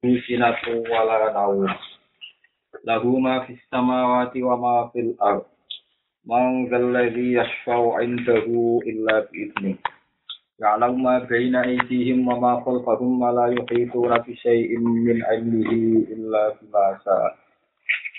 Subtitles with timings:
[0.00, 1.68] sinatu wala naum
[2.88, 5.44] lahu ma fis samawati wa ma fil ard
[6.24, 9.76] man dzalladzi yashfa'u 'indahu illa bi idzni
[10.56, 16.56] ya'lamu ma baina aydihim wa ma khalfahum wa la yuhituna bi shay'in min 'ilmihi illa
[16.56, 17.36] bima sha'a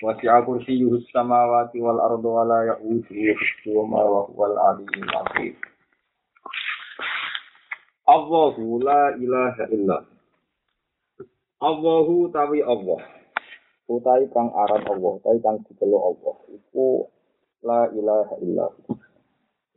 [0.05, 5.57] wasi'a kursiyyuhu samawati wal arda wa la ya'uduhu hifdhuhuma wa huwal 'aliyyul 'azim
[8.05, 10.10] Allahu la ilaha illallah
[11.61, 12.97] Allahu tawi Allah.
[13.85, 16.35] Utai kang aran Allah, utai kang dikelo Allah.
[16.57, 17.05] Iku
[17.61, 18.97] la ilaha illallah.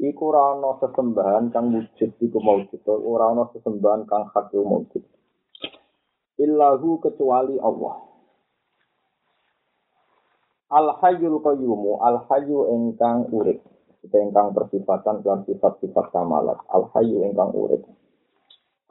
[0.01, 5.05] Iku ora ana sesembahan kang wujud iku maujud, ora ana sesembahan kang hak iku maujud.
[6.41, 8.01] Illahu kecuali Allah.
[10.73, 13.61] Al hayyul qayyumu, al hayyu ingkang urip.
[14.09, 16.57] Ingkang persifatan lan sifat-sifat kamalat.
[16.73, 17.85] Al hayyu ingkang urip.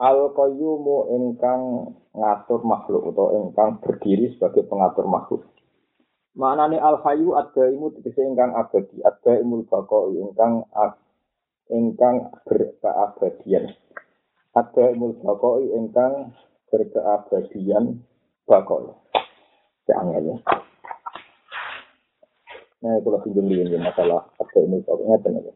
[0.04, 5.48] Al qayyumu ingkang ngatur makhluk atau ingkang berdiri sebagai pengatur makhluk.
[6.36, 10.68] Maknane al hayyu adaimu tegese ingkang abadi, adaimul baqa ingkang
[11.72, 13.72] ingkang berkeabadian.
[14.52, 16.36] Adaimul baqa ingkang
[16.68, 18.04] berkeabadian
[18.44, 18.76] baqa.
[19.88, 20.36] Jangan ya.
[22.84, 23.48] Nah, kalau pinjam
[23.80, 25.48] masalah adaimul baqa ngeten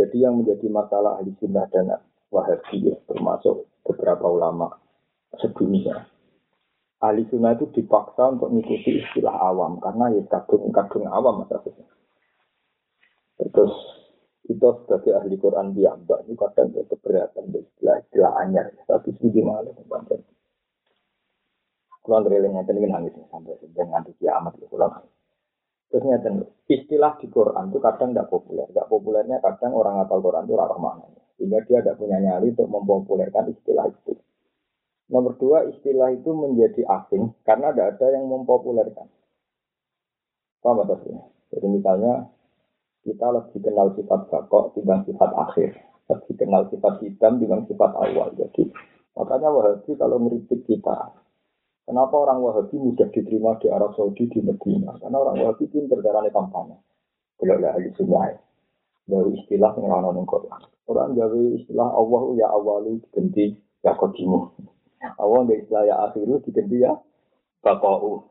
[0.00, 1.92] Jadi yang menjadi masalah ahli sunnah dan
[2.30, 4.70] Wahabi ya, termasuk beberapa ulama
[5.38, 6.06] sedunia.
[7.00, 11.88] Ahli sunnah itu dipaksa untuk mengikuti istilah awam karena ya kadung-kadung awam maksudnya.
[13.40, 13.74] Terus
[14.46, 19.72] itu sebagai ahli Quran mbak itu kadang ya keberatan istilah istilah anyar tapi sedih malah
[19.88, 20.20] banget.
[22.04, 24.92] Kulon relingnya tadi nangis sampai dengan nanti kiamat ya kulon
[25.90, 28.62] Terus ngeten, istilah di Quran itu kadang tidak populer.
[28.70, 31.19] Tidak populernya kadang orang ngapal Quran itu rarah mana.
[31.40, 34.12] Sehingga dia tidak punya nyali untuk mempopulerkan istilah itu.
[35.08, 39.08] Nomor dua, istilah itu menjadi asing karena tidak ada yang mempopulerkan.
[40.60, 41.24] Paham maksudnya?
[41.48, 42.28] Jadi misalnya
[43.00, 45.70] kita lebih kenal sifat bakok dibanding sifat akhir.
[46.12, 48.28] Lebih kenal sifat hitam dibanding sifat awal.
[48.36, 48.68] Jadi
[49.16, 51.16] makanya Wahabi kalau ngeritik kita,
[51.88, 54.92] kenapa orang Wahabi mudah diterima di Arab Saudi di Medina?
[55.00, 56.76] Karena orang Wahabi pinter darahnya kampanye.
[57.40, 58.36] Belum ahli sunnah.
[59.10, 60.60] Dari istilah yang orang Quran.
[60.86, 64.54] Quran gawe istilah Allah ya awalu diganti ya kodimu.
[65.18, 66.94] Allah dari istilah ya akhiru diganti ya
[67.66, 68.30] bakau.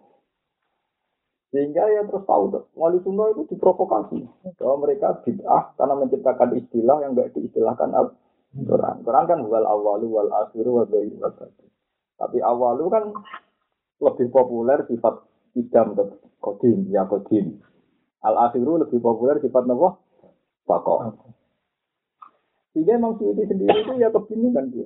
[1.49, 4.21] Sehingga ya terus tahu wali sunnah itu diprovokasi.
[4.55, 8.13] Bahwa mereka bid'ah karena menciptakan istilah yang enggak diistilahkan al
[8.53, 8.95] Quran.
[9.01, 11.33] Quran kan wal awalu wal akhiru wal bayi wal
[12.19, 13.03] Tapi awalu kan
[13.99, 15.25] lebih populer sifat
[15.57, 15.97] idam
[16.37, 17.57] kodim ya kodim.
[18.21, 19.97] Al akhiru lebih populer sifat nawa
[20.69, 21.17] bakau.
[22.77, 24.85] Sehingga memang Suyuti sendiri itu ya kebingungan dia.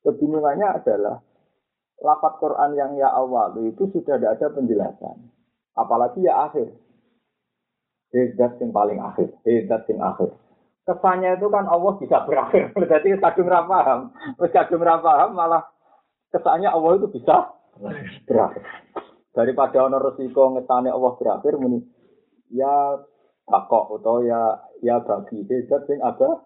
[0.00, 1.20] Kebingungannya adalah
[2.00, 5.16] lapat Quran yang ya awal itu sudah tidak ada penjelasan.
[5.76, 6.72] Apalagi ya akhir.
[8.12, 9.28] Hedat yang paling akhir.
[9.44, 10.32] Hedat yang akhir.
[10.82, 12.72] Kesannya itu kan Allah bisa berakhir.
[12.74, 14.00] Berarti kadung rapaham.
[14.40, 15.68] Kadung rapaham malah
[16.32, 17.54] kesannya Allah itu bisa
[18.24, 18.64] berakhir.
[19.32, 21.80] Daripada ono resiko ngetane Allah berakhir muni
[22.52, 23.00] ya
[23.48, 26.42] bakok atau ya ya bagi hedat yang ada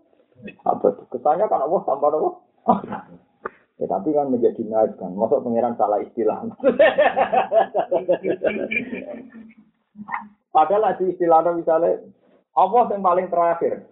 [0.69, 1.03] apa itu?
[1.17, 2.35] Kesannya kan Allah tanpa Allah.
[3.77, 5.13] Ya, tapi kan menjadi naik kan.
[5.13, 6.49] Masuk pangeran salah istilah.
[10.49, 12.01] Padahal di istilahnya misalnya
[12.57, 13.85] Allah yang paling terakhir.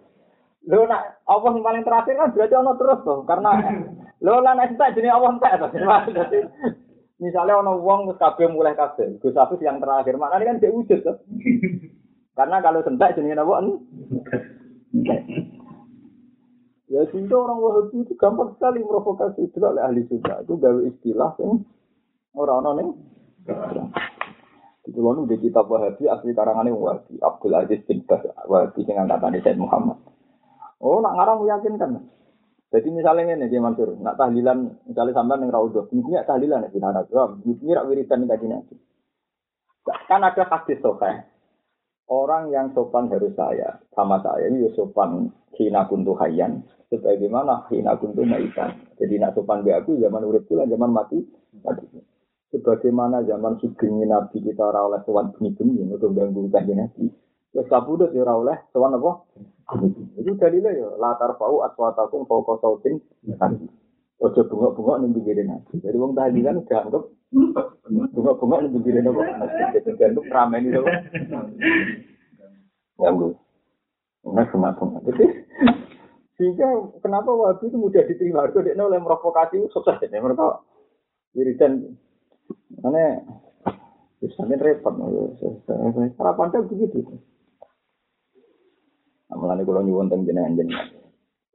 [0.65, 3.21] Lo nak Allah yang paling terakhir kan berarti Allah terus tuh.
[3.29, 3.51] Karena
[4.25, 5.37] lo lah nak tak jenis Allah
[6.09, 6.39] Jadi
[7.21, 9.21] misalnya ono wong wis kabeh mulai kabeh.
[9.21, 10.17] Gus Hafiz yang terakhir.
[10.17, 11.17] Makanya kan dia wujud tuh.
[12.35, 13.63] Karena kalau sentak jenis apa?
[16.85, 21.33] Ya sehingga orang Wahabi itu gampang sekali provokasi itu oleh ahli sunnah itu gawe istilah
[21.41, 21.65] yang
[22.37, 22.89] orang-orang yang
[24.85, 29.33] itu loh di kitab Wahabi asli karangannya Wahabi Abdul Aziz bin Bas Wahabi dengan kata
[29.41, 29.97] Said Muhammad.
[30.77, 32.05] Oh nak ngarang meyakinkan.
[32.69, 37.39] Jadi misalnya ini dia Mansur, nak tahlilan misalnya sampai yang raudhah, ini tahlilan ya jawab,
[37.47, 38.75] ini rak wiridan kaji nabi.
[40.09, 41.23] Kan ada hadis sokai,
[42.09, 44.49] orang yang sopan harus saya sama saya.
[44.49, 46.61] Ini sopan hina kuntu hayyan
[46.93, 48.77] sebagaimana hina kuntu maitan.
[48.99, 51.19] Jadi nak sopan di aku zaman urip kula zaman mati
[51.65, 51.85] mati.
[52.53, 57.09] Sebagaimana zaman sugeng nabi kita ora oleh sowan bengi-bengi untuk ganggu kanjeng nabi.
[57.51, 59.11] Wis kabudut ya ora oleh sowan apa?
[60.21, 63.01] Itu dalilnya ya latar fau aswatakum fauqa sautin
[64.15, 65.83] Ojo bungok-bungok ning pinggir nabi.
[65.83, 67.03] Jadi wong tadi kan dianggap
[68.15, 69.19] Bunga-bunga ini begini dong,
[69.99, 70.87] gantung ramai ini dong.
[72.95, 73.35] Ya, Bu.
[74.23, 75.09] Bunga semacam apa
[76.39, 76.67] Sehingga
[77.03, 78.47] kenapa waktu itu mudah diterima?
[78.47, 80.63] Itu dia oleh merokokasi, sukses ya, mereka.
[81.35, 81.99] Wiridan,
[82.79, 83.19] mana
[84.25, 84.95] Biasanya repot,
[86.17, 87.03] sarapan tuh begitu.
[89.29, 91.04] Amalan ini kalau nyuwun tentang jenengan jenengan.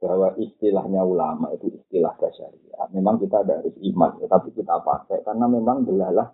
[0.01, 2.85] Bahwa istilahnya ulama itu istilah syariah.
[2.89, 6.33] Memang kita ada harus iman, tapi kita pakai karena memang belalah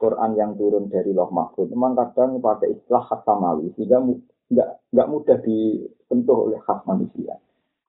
[0.00, 1.68] Quran yang turun dari Loh Mahfud.
[1.68, 4.00] Memang kadang pakai istilah khas samawi sehingga
[4.48, 7.36] nggak nggak mudah disentuh oleh khas manusia.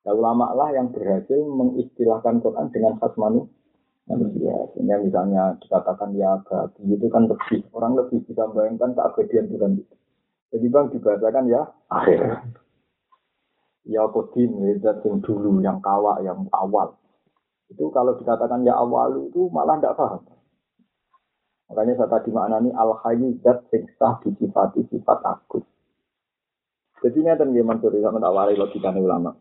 [0.03, 4.53] Nah, ulama lah yang berhasil mengistilahkan Quran dengan khas manusia.
[4.75, 9.95] Sehingga misalnya dikatakan ya abadi itu kan lebih orang lebih bisa bayangkan keabadian Tuhan itu.
[10.49, 11.61] Jadi bang dibacakan ya
[11.93, 12.19] akhir.
[13.87, 16.99] Ya kodim, ya yang dulu, yang kawak, yang awal.
[17.69, 20.21] Itu kalau dikatakan ya awal itu malah tidak paham.
[21.69, 25.61] Makanya saya tadi maknani al hayyu zat sing sah disifati sifat aku.
[26.99, 29.31] Jadi ini yang mansur sama tak wari logika ulama.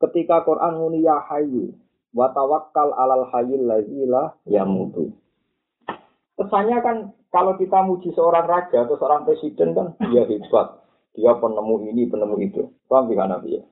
[0.00, 1.76] Ketika Quran muni ya hayyu,
[2.16, 5.12] wa tawakkal alal hayyil ladzi la yamutu.
[6.38, 6.96] Kesannya kan
[7.28, 10.80] kalau kita muji seorang raja atau seorang presiden kan dia hebat,
[11.18, 12.62] dia penemu ini, penemu itu.
[12.86, 13.62] Paham tidak Nabi ya?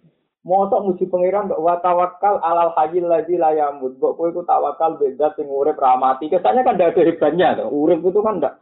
[0.47, 3.99] Mosok muji pangeran kok wa tawakkal alal hayyil ladzi la yamut.
[3.99, 6.27] Kok kowe iku tawakal beda sing urip ramati.
[6.31, 7.71] Kesannya kan tidak ada hebatnya tuh.
[7.71, 8.55] Urip itu kan enggak.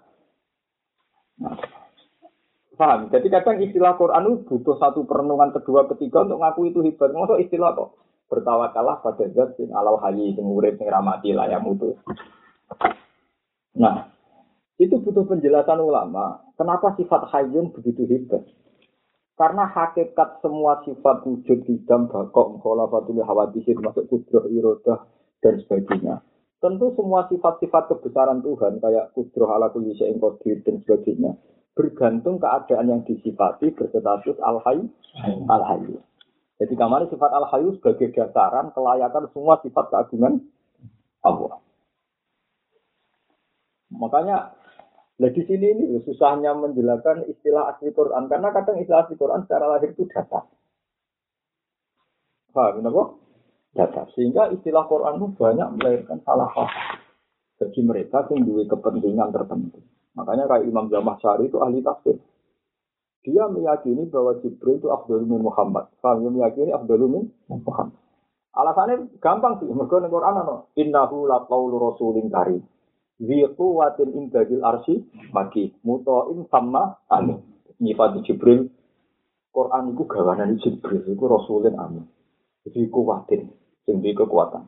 [1.44, 1.56] Nah,
[2.80, 3.12] paham?
[3.12, 7.12] Jadi kadang istilah Quran itu butuh satu perenungan kedua ketiga untuk ngaku itu hebat.
[7.12, 8.00] Mosok istilah kok
[8.32, 12.00] bertawakalah pada zat sing alal hayi sing urip sing yang mutu.
[13.76, 14.08] Nah,
[14.80, 16.48] itu butuh penjelasan ulama.
[16.56, 18.40] Kenapa sifat hayyun begitu hebat?
[19.34, 25.10] Karena hakikat semua sifat wujud hidam, bakok, kholafatul hawadisir, masuk kudroh, irodah,
[25.42, 26.22] dan sebagainya.
[26.62, 31.34] Tentu semua sifat-sifat kebesaran Tuhan, kayak kudroh ala kulli syai'in qadir dan sebagainya,
[31.74, 34.86] bergantung keadaan yang disifati berstatus al-hayy,
[35.50, 35.98] al-hayy.
[36.62, 40.38] Jadi kamar sifat al-hayu sebagai dasaran kelayakan semua sifat keagungan
[41.26, 41.58] Allah.
[43.90, 44.54] Makanya
[45.14, 49.66] Nah di sini ini susahnya menjelaskan istilah asli Quran karena kadang istilah asli Quran secara
[49.70, 50.42] lahir itu data.
[52.50, 53.02] Paham kenapa?
[53.74, 54.02] Data.
[54.14, 56.98] Sehingga istilah Quran itu banyak melahirkan salah paham
[57.58, 59.78] bagi mereka yang kepentingan tertentu.
[60.14, 62.18] Makanya kayak Imam Syari itu ahli tafsir.
[63.24, 65.88] Dia meyakini bahwa Jibril itu Abdul min Muhammad.
[66.04, 67.96] Kami meyakini Abdul min Muhammad.
[68.54, 69.66] Alasannya gampang sih.
[69.66, 70.70] Mereka di Quran ano.
[70.78, 72.62] Innahu la qawlu rasulin karim.
[73.20, 74.98] Zi quwatin indadil arsi
[75.30, 75.74] maki.
[75.86, 77.38] Muto'in sama amin.
[77.78, 78.70] Nyifati Jibril.
[79.54, 81.06] Quran itu gawanan Jibril.
[81.06, 82.04] Itu rasulin amin.
[82.66, 83.50] Zi kuwatin.
[83.86, 84.66] Sing kekuatan.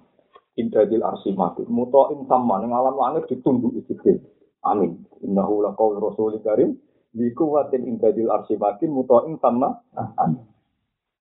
[0.57, 1.67] Indadil arsi maki.
[1.67, 2.63] Muto'in sama.
[2.63, 4.23] Yang alam langit ditunduk Jibril.
[4.63, 5.07] Amin.
[5.23, 6.79] Innahu la qawlu rasulin karim.
[7.17, 9.81] Biku watin ingkadil arsimakin muto'in sama.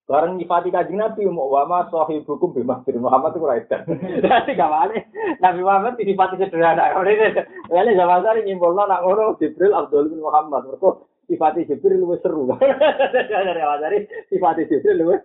[0.05, 3.89] Barang nyifati kajing Nabi, mau wama sahibukum bimah bin Muhammad itu raidan.
[4.21, 5.09] Jadi gak wale,
[5.41, 6.93] Nabi Muhammad sifati sederhana.
[7.73, 10.69] Wale zaman sari nyimpulno nak ngono Jibril Abdul bin Muhammad.
[10.69, 10.89] Mereka
[11.25, 12.45] sifati Jibril lebih seru.
[12.53, 15.19] Dari awal dari sifati Jibril lebih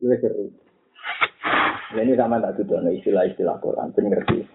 [0.00, 0.48] lebih seru.
[1.92, 4.48] Ini sama tak tuh istilah-istilah Quran, ngerti.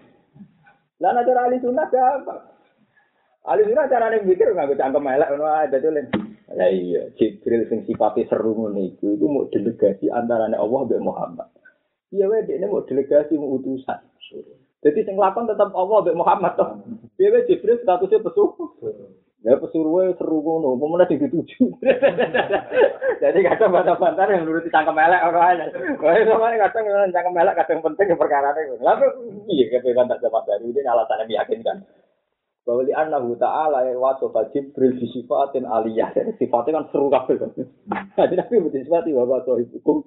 [0.98, 2.34] Lah ada ahli sunnah apa?
[3.42, 5.78] Ali cara carane mikir nggak bisa angkat melek ngono aja
[6.52, 11.48] Ya iya, Jibril sing sifatnya seru iku iku mau delegasi antarane Allah mbek Muhammad.
[12.12, 14.00] Iya wae dekne mau delegasi mau utusan.
[14.82, 16.84] Jadi sing lakon tetap Allah mbek Muhammad toh.
[17.16, 18.68] Piye wae Jibril statusnya pesuruh.
[19.42, 21.74] Ya pesuruh seru ngono, pemenang di tujuh.
[23.22, 25.66] Jadi kadang bantah-bantah yang nuruti cangkem melek ora aja.
[25.98, 28.78] Wah, sama kadang cangkem melek kadang penting perkara ini.
[28.78, 29.06] Lalu
[29.50, 31.82] iya ketika tak dapat dari ini alasannya meyakinkan
[32.62, 36.14] bahwa li annahu ta'ala ya wasofa jibril di sifatin aliyah.
[36.14, 37.50] Jadi sifatnya kan seru kabel kan
[38.18, 40.06] jadi nabi butuh sifat bahwa sohib hukum.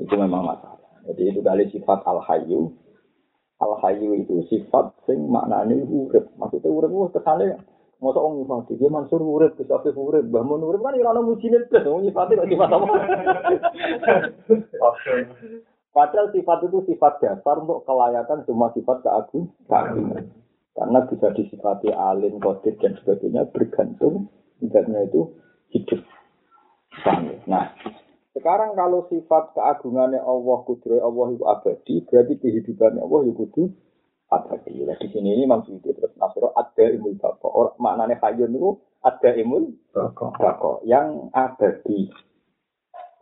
[0.00, 0.80] Itu memang masalah.
[1.12, 2.72] Jadi itu kali sifat al hayu
[3.60, 6.32] al hayu itu sifat sing maknanya urip.
[6.40, 7.60] Maksudnya urip itu kesannya
[8.02, 12.02] Masa orang nyifati, dia mansur urip, bisa afif urip, bahmun urip kan irana mujinit, orang
[12.02, 12.86] nyifati kok sifat apa?
[15.92, 20.24] Padahal sifat itu sifat dasar untuk kelayakan semua sifat keagungan.
[20.72, 25.36] Karena bisa disifati alim, kodir, dan sebagainya bergantung tidaknya itu
[25.68, 26.00] hidup.
[27.44, 27.76] Nah,
[28.32, 33.62] sekarang kalau sifat keagungannya Allah, kudrai Allah itu abadi, berarti kehidupannya Allah itu kudu
[34.32, 34.80] abadi.
[34.80, 37.76] Nah, di sini ini maksudnya terus nasro ada imul bako.
[37.76, 40.80] Maknanya hayun itu ada imul bako.
[40.88, 42.08] Yang abadi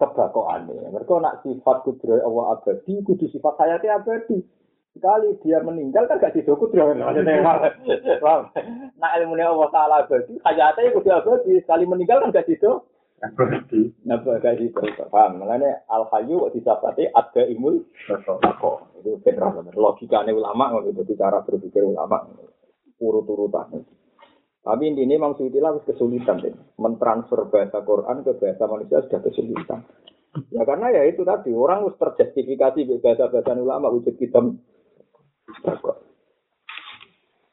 [0.01, 0.89] kebakoane.
[0.89, 4.41] Mereka nak sifat kudroy Allah abadi, kudu sifat hayati abadi.
[4.97, 6.97] Sekali dia meninggal kan gak sido kudroy.
[6.97, 7.13] Nah
[9.21, 11.61] ilmunya Allah Ta'ala abadi, hayatnya kudu abadi.
[11.61, 12.89] Sekali meninggal kan gak sido
[14.09, 15.45] Napa gaji terus paham.
[15.45, 17.43] Makanya al hayu kok disabati ada
[18.41, 18.89] tako.
[18.97, 22.25] Itu benar benar logikanya ulama itu cara berpikir ulama
[22.97, 23.85] urut-urutan.
[24.61, 26.53] Tapi intinya Imam Suyuti lah kesulitan deh.
[26.77, 29.81] Mentransfer bahasa Quran ke bahasa manusia sudah kesulitan.
[30.53, 34.63] Ya karena ya itu tadi orang harus terjustifikasi bahasa-bahasa ulama wujud hitam.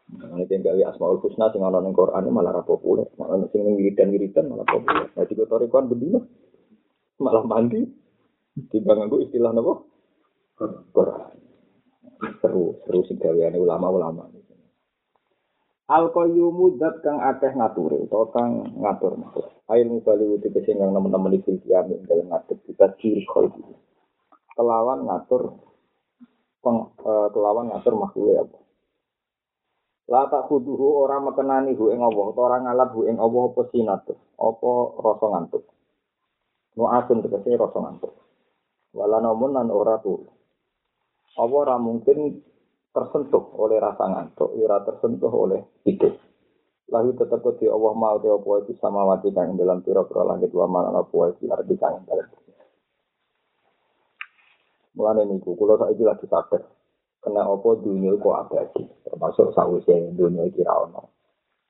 [0.07, 3.75] Nah, ini gawe asmaul husna sing ana ning Quran malah ra populer, malah sing ning
[3.75, 5.11] wiridan-wiridan malah populer.
[5.11, 6.19] Nah, tiga torikon bendino
[7.17, 7.81] malah mandi
[8.69, 9.73] timbang nganggo istilah napa?
[10.93, 11.35] Quran.
[12.39, 14.36] Seru, seru sing gaweane ulama-ulama.
[15.87, 19.47] Al qayyumu dat kang akeh ngatur utawa kang ngatur makhluk.
[19.71, 23.47] Ail mubali wuti sing kang nemen-nemen iki kiamat dalam ngatur kita ciri koi.
[24.51, 25.55] Kelawan ngatur
[26.59, 28.43] peng, uh, kelawan ngatur makhluk ya.
[30.11, 33.61] La tak kuduhu orang mekenani hu ing Allah, utawa ora ngalap hu ing Allah apa
[33.71, 34.71] sinatu, apa
[35.03, 35.63] rasa ngantuk.
[36.75, 38.11] Nu asun tegese rasa ngantuk.
[38.91, 40.19] Wala namun lan ora tu.
[41.35, 42.43] Apa ora mungkin
[42.97, 46.09] tersentuh oleh rasa ngantuk, ya ora tersentuh oleh itu.
[46.89, 50.65] Lalu tetap di Allah mau te apa itu sama wati kang dalam pira-pira langit wa
[50.65, 52.25] mal apa itu arti kang dalam.
[54.97, 56.65] Mulane niku kula saiki lagi sadar
[57.21, 61.13] kena apa dunia kok abadi termasuk sausnya dunia ono.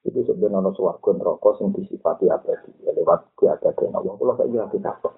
[0.08, 4.16] Itu sebenarnya ono suwargo neraka sing disifati abadi ya lewat keabadian Allah.
[4.16, 5.14] Kalau saya lagi takut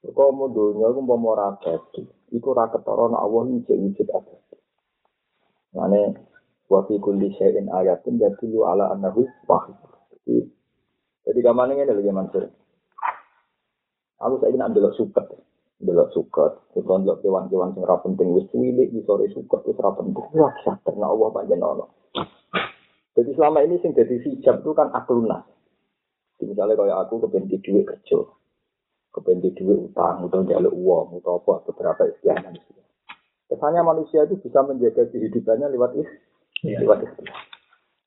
[0.00, 4.59] kok mau dunia aku mau mau abadi itu rakyat orang Allah ini wujud abadi
[5.74, 6.14] mana
[6.70, 9.76] waktu kulli syai'in ayatin jadi lu ala anahu wahid
[10.26, 10.46] jadi
[11.26, 12.44] jadi kamarnya ini lagi mansur
[14.20, 15.26] aku saya ingin ambil suket
[15.80, 19.96] delok suket, utawa delok kewan-kewan sing ora penting wis cilik di sore suket wis ora
[19.96, 20.28] penting.
[20.36, 20.52] Wah,
[20.84, 21.86] karena Allah panjen ono.
[23.16, 25.40] Jadi selama ini sing jadi hijab itu kan akluna.
[26.40, 28.18] Misalnya kayak aku kepengen duit kerja,
[29.12, 32.48] kepengen duit utang, atau jalur uang, atau apa beberapa istilah.
[33.50, 36.08] Kesannya manusia itu bisa menjaga kehidupannya lewat is,
[36.62, 36.78] ya.
[36.78, 37.34] lewat ikhtiar.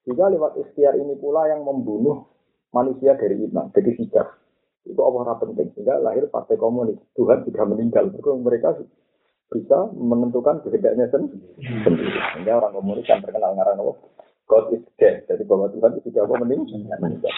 [0.08, 2.32] Juga lewat ikhtiar ini pula yang membunuh
[2.72, 4.28] manusia dari iman, jadi hijab.
[4.84, 5.72] Itu Allah penting.
[5.76, 7.00] Sehingga lahir partai komunis.
[7.16, 8.12] Tuhan sudah meninggal.
[8.12, 8.84] Mereka
[9.52, 11.40] bisa menentukan kehendaknya sendiri.
[12.36, 13.98] Sehingga orang komunis yang terkenal ngarang Allah.
[14.48, 15.24] God is dead.
[15.28, 17.32] Jadi bahwa Tuhan itu sudah meninggal.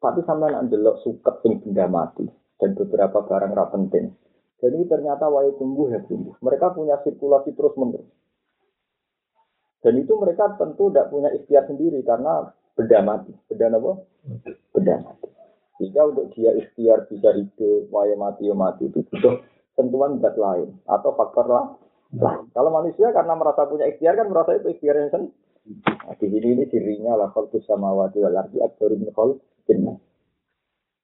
[0.00, 2.28] Tapi sampai nak jelok suket sing benda mati
[2.60, 4.12] dan beberapa barang ra penting.
[4.62, 6.38] Jadi ternyata wae tumbuh ya tumbuh.
[6.38, 8.08] Mereka punya sirkulasi terus menerus.
[9.84, 13.32] Dan itu mereka tentu tidak punya ikhtiar sendiri karena benda mati.
[13.52, 13.92] Benda apa?
[14.72, 15.28] Benda mati.
[15.82, 19.42] Jika untuk dia ikhtiar bisa hidup, waya mati, ya mati itu butuh
[19.74, 21.66] tentuan zat lain atau faktor lah.
[22.14, 25.22] Nah, kalau manusia karena merasa punya ikhtiar kan merasa itu ikhtiar yang sen.
[25.84, 29.10] Nah, di sini ini dirinya lah kalau wati wal arti akbaru min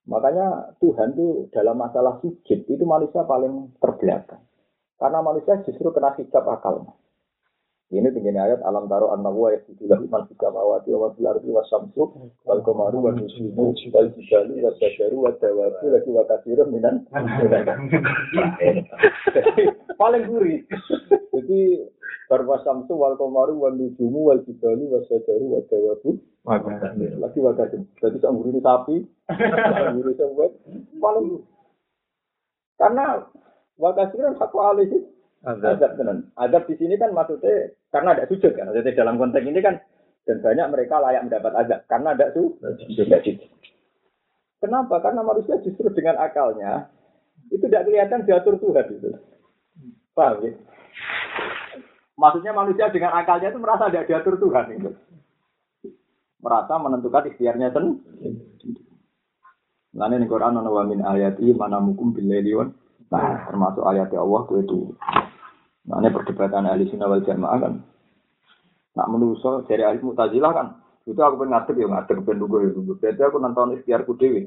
[0.08, 4.40] Makanya Tuhan itu dalam masalah sujud itu manusia paling terbelakang.
[5.00, 6.92] Karena manusia justru kena hijab akalnya.
[7.90, 11.50] Ini tinggi ayat alam taro anna wa yasidu lahu man fis samawati wa fil ardi
[11.50, 12.06] wa samsu
[12.46, 13.74] wal qamaru wa nujumu wal
[14.14, 17.02] jibalu wa syajaru wa dawabu lagi wa katsirun minan
[19.98, 20.62] paling gurih.
[21.34, 21.90] Jadi
[22.30, 26.14] barwa samsu wal qamaru wa nujumu wal jibalu wa syajaru wa dawabu
[27.20, 27.84] lagi wa katsirun.
[28.00, 28.96] Jadi sak gurih sapi,
[29.96, 30.46] gurih sapi
[30.96, 31.26] paling
[32.80, 33.06] karena
[33.76, 34.90] wa katsirun hak alih
[35.40, 36.28] Azab tenan.
[36.36, 38.68] Azab di sini kan maksudnya karena ada sujud kan.
[38.68, 39.80] Maksudnya dalam konteks ini kan
[40.28, 43.36] dan banyak mereka layak mendapat azab karena ada sujud.
[44.60, 44.94] Kenapa?
[45.00, 46.92] Karena manusia justru dengan akalnya
[47.48, 49.10] itu tidak kelihatan diatur Tuhan itu.
[50.12, 50.52] Paham ya?
[52.20, 54.90] Maksudnya manusia dengan akalnya itu merasa tidak diatur Tuhan itu.
[56.40, 58.90] Merasa menentukan ikhtiarnya sendiri.
[59.90, 62.30] Lain di Quran ana wa min ayati mana mukum bil
[63.10, 64.94] Nah, termasuk ayat Allah itu.
[65.90, 67.74] Nah, ini perdebatan ahli sunnah wal jamaah kan.
[68.94, 70.78] Nak menuso dari ahli mutazilah kan.
[71.02, 72.92] Itu aku pengen ngadep ya ngadep pengen dulu ya dulu.
[73.02, 74.46] Jadi aku nonton ikhtiarku dewi.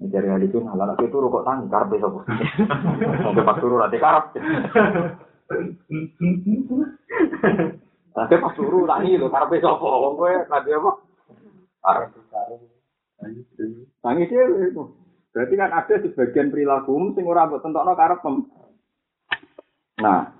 [0.00, 2.24] Dari ahli sunnah, lah itu rokok tangi karpe sopo.
[3.20, 4.24] Sampai pas turu nanti karep.
[8.16, 9.86] Nanti pas turu tangi lo karpe sopo.
[10.08, 11.03] Wong kowe nanti apa?
[14.00, 14.84] Tangi sih itu.
[15.34, 18.34] Berarti kan ada sebagian perilaku sing ora mbok tentokno karepem.
[19.98, 20.30] Nah,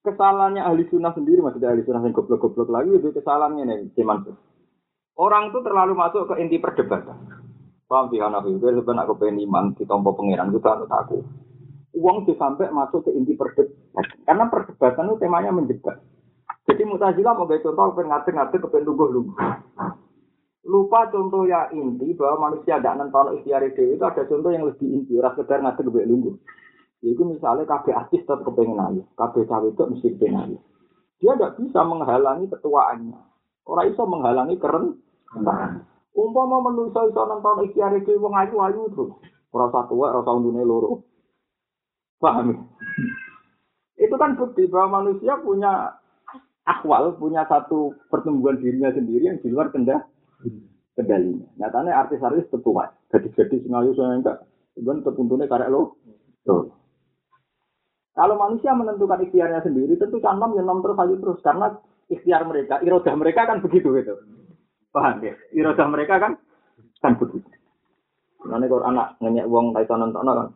[0.00, 4.24] kesalahannya ahli sunnah sendiri maksudnya ahli sunnah yang goblok-goblok lagi itu kesalahannya nih cuman
[5.20, 7.18] orang itu terlalu masuk ke inti perdebatan.
[7.88, 11.24] Paham sih anak itu sebenarnya aku pengen iman di tompo pangeran itu tak aku.
[11.96, 13.76] Uang tuh sampai masuk ke inti perdebatan.
[14.24, 15.96] Karena perdebatan itu temanya menjebak.
[16.68, 19.32] Jadi mutazilah mau contoh pengen ngatur ngatur kepengen lugu lugu
[20.68, 24.84] lupa contoh yang inti bahwa manusia tidak nonton ikhtiar dewi itu ada contoh yang lebih
[24.84, 26.36] inti ras sekedar ngadeg lebih lungguh
[26.98, 30.58] Yaitu misalnya KB artis tetap kepengen ayu, KB cawe itu mesti kepengen ayu.
[31.22, 33.18] Dia tidak bisa menghalangi ketuaannya.
[33.70, 34.98] Orang iso menghalangi keren.
[36.18, 39.14] Umpama manusia iso nonton ikhtiar dewi wong ayu ayu terus.
[39.54, 41.06] Rasa tua, rasa undune loro.
[42.18, 42.66] Paham?
[43.94, 46.02] Itu kan bukti bahwa manusia punya
[46.66, 50.02] akwal, punya satu pertumbuhan dirinya sendiri yang di luar kendah
[50.98, 51.46] kendalinya.
[51.58, 54.38] Nyatanya artis-artis tetua, gadis-gadis ngayu saya enggak,
[54.74, 55.94] cuman tertuntunnya karek lo.
[58.18, 61.66] Kalau manusia menentukan ikhtiarnya sendiri, tentu kan nom ya nom terus aja terus karena
[62.10, 64.18] ikhtiar mereka, irodah mereka kan begitu gitu.
[64.90, 65.38] Paham ya?
[65.54, 66.32] Irodah mereka kan
[66.98, 67.46] kan begitu.
[68.42, 70.50] Nanti kalau anak nanya uang kaitan nonton kan,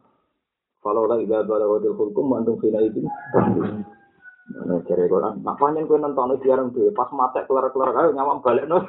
[0.83, 3.07] kalau lagi gak balawadil hukum, mantung fina itu.
[4.43, 5.39] Nah, cari Quran.
[5.47, 6.91] Nah, panjang kue nonton itu jarang tuh.
[6.91, 8.83] Pas mata keluar keluar ayo nyamam balik no.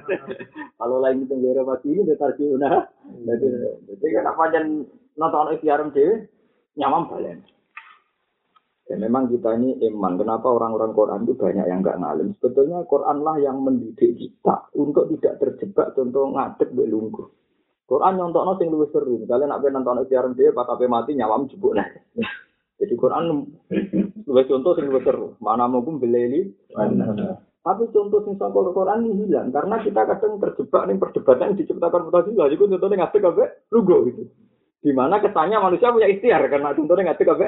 [0.78, 2.84] Kalau lain itu nggak mati ini dia tarik nah.
[3.24, 3.46] Jadi,
[3.88, 4.66] jadi kan panjang
[5.16, 6.28] nonton itu jarang tuh
[6.76, 7.40] nyamam balik.
[8.84, 10.20] Ya memang kita ini iman.
[10.20, 12.28] Kenapa orang-orang Quran itu banyak yang nggak ngalim?
[12.36, 17.32] Sebetulnya Quran lah yang mendidik kita untuk tidak terjebak contoh ngadeg belunggu.
[17.88, 19.16] Quran nyontokno sing luwih seru.
[19.24, 21.88] Misalnya nak nonton jarang dia, pas mati nyawam jebuk nah.
[22.80, 23.48] Jadi Quran
[24.24, 25.36] Dua contoh sing seru.
[25.40, 26.48] Mana mungkin beleli.
[27.64, 32.04] Tapi contoh sing saka Quran ini hilang karena kita kadang terjebak nih perdebatan yang diciptakan
[32.08, 32.46] Mu'tazilah.
[32.52, 34.22] Jadi contohnya ngasih kafe lugu gitu.
[34.84, 37.46] Di mana kesannya manusia punya ikhtiar karena contohnya ngasih kafe.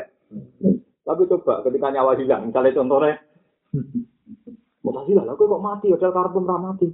[1.04, 3.20] Tapi coba ketika nyawa hilang, misalnya contohnya
[4.80, 6.88] Mu'tazilah, aku kok mati, padahal karpet ora mati.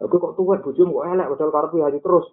[0.00, 2.26] Aku kok tua, bujum kok elek, padahal karpet hari terus.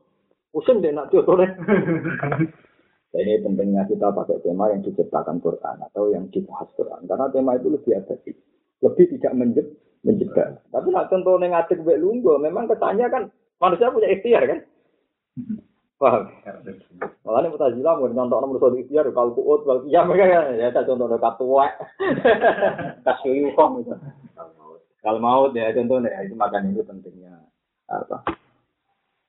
[0.53, 1.51] Pusing deh nak contohnya.
[3.13, 7.05] Ini pentingnya kita pakai tema yang diciptakan Quran atau yang dibahas Quran.
[7.05, 8.33] Karena tema itu lebih efektif.
[8.81, 9.67] Lebih tidak menjeb,
[10.01, 10.65] menjebak.
[10.73, 13.29] Tapi nak contoh yang ngadeg ke lunggo, memang kesannya kan
[13.61, 14.59] manusia punya ikhtiar kan?
[16.01, 16.25] Paham?
[17.23, 20.67] Malah ini mutazila mau nyontok nomor satu ikhtiar, kalau kuut, kalau iya mereka kan, ya
[20.73, 21.65] saya contoh dekat tua,
[23.05, 23.93] kasih kok gitu.
[24.99, 27.45] Kalau mau ya contohnya itu makan itu pentingnya
[27.87, 28.25] apa?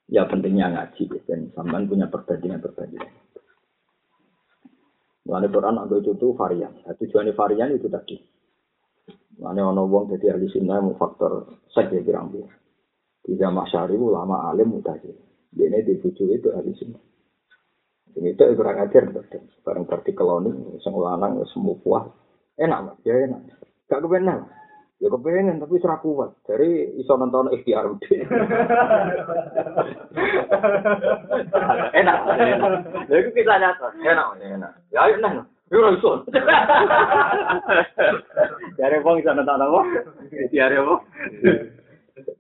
[0.08, 3.23] Ya pentingnya ngaji dan sampean punya perbandingan-perbandingan.
[5.24, 6.72] Mulane Quran anggo itu tuh varian.
[6.84, 8.16] Nah, tujuannya varian itu tadi.
[9.40, 12.44] Mulane ono wong jadi ahli sunnah mau faktor saja kirang dia.
[13.24, 15.16] Tidak masyari ulama alim mutazil.
[15.56, 17.02] Ini dibujuk itu ahli sunnah.
[18.14, 19.10] Ini itu kurang ajar
[19.64, 22.04] bareng partikel ini, sang lanang semua puas.
[22.54, 23.42] Enak, ya enak.
[23.90, 24.46] Gak kebenar.
[25.04, 26.32] Ya kepengen tapi serah kuat.
[26.48, 28.08] Dari iso nonton ikhtiar udah.
[32.00, 32.88] enak, enak.
[33.12, 33.92] Ya itu kita nyata.
[34.00, 34.72] Enak, enak.
[34.88, 35.44] Ya ayo enak.
[35.68, 36.24] Ya ora iso.
[38.80, 39.80] Dari wong iso nonton apa?
[40.32, 40.96] Ikhtiar apa?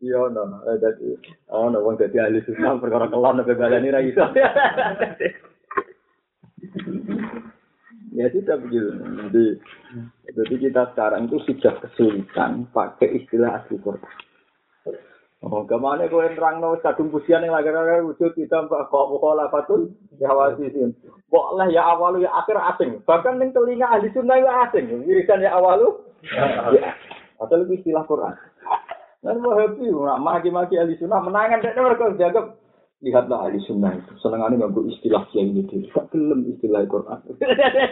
[0.00, 0.64] Iya, no.
[0.64, 1.20] Eh, dadi,
[1.52, 4.24] oh, no, wong dadi ahli susah perkara kelon nek balani ra iso.
[8.14, 8.94] Ya sudah begitu.
[8.94, 9.58] Jadi,
[10.34, 14.02] jadi kita sekarang itu sudah kesulitan pakai istilah asli Quran.
[15.44, 18.88] Oh, ke mana kau yang terang no kadung pusian yang lagi lagi wujud kita mbak
[18.88, 20.96] kok mukola patun ya wasisin.
[21.28, 23.04] Boleh ya awalu ya akhir asing.
[23.04, 25.04] Bahkan yang telinga ahli sunnah ya asing.
[25.04, 26.00] Wirisan ya awalu.
[26.24, 26.96] Ya.
[27.36, 28.32] Atau lebih istilah Quran.
[29.20, 29.84] Dan mau happy,
[30.16, 31.60] maki-maki ahli sunnah menangan.
[31.60, 32.40] Dan mereka jaga
[33.04, 34.12] lihatlah ahli sunnah itu.
[34.24, 37.20] Senengannya nggak istilah kiai ini dia gak gelem istilah Quran.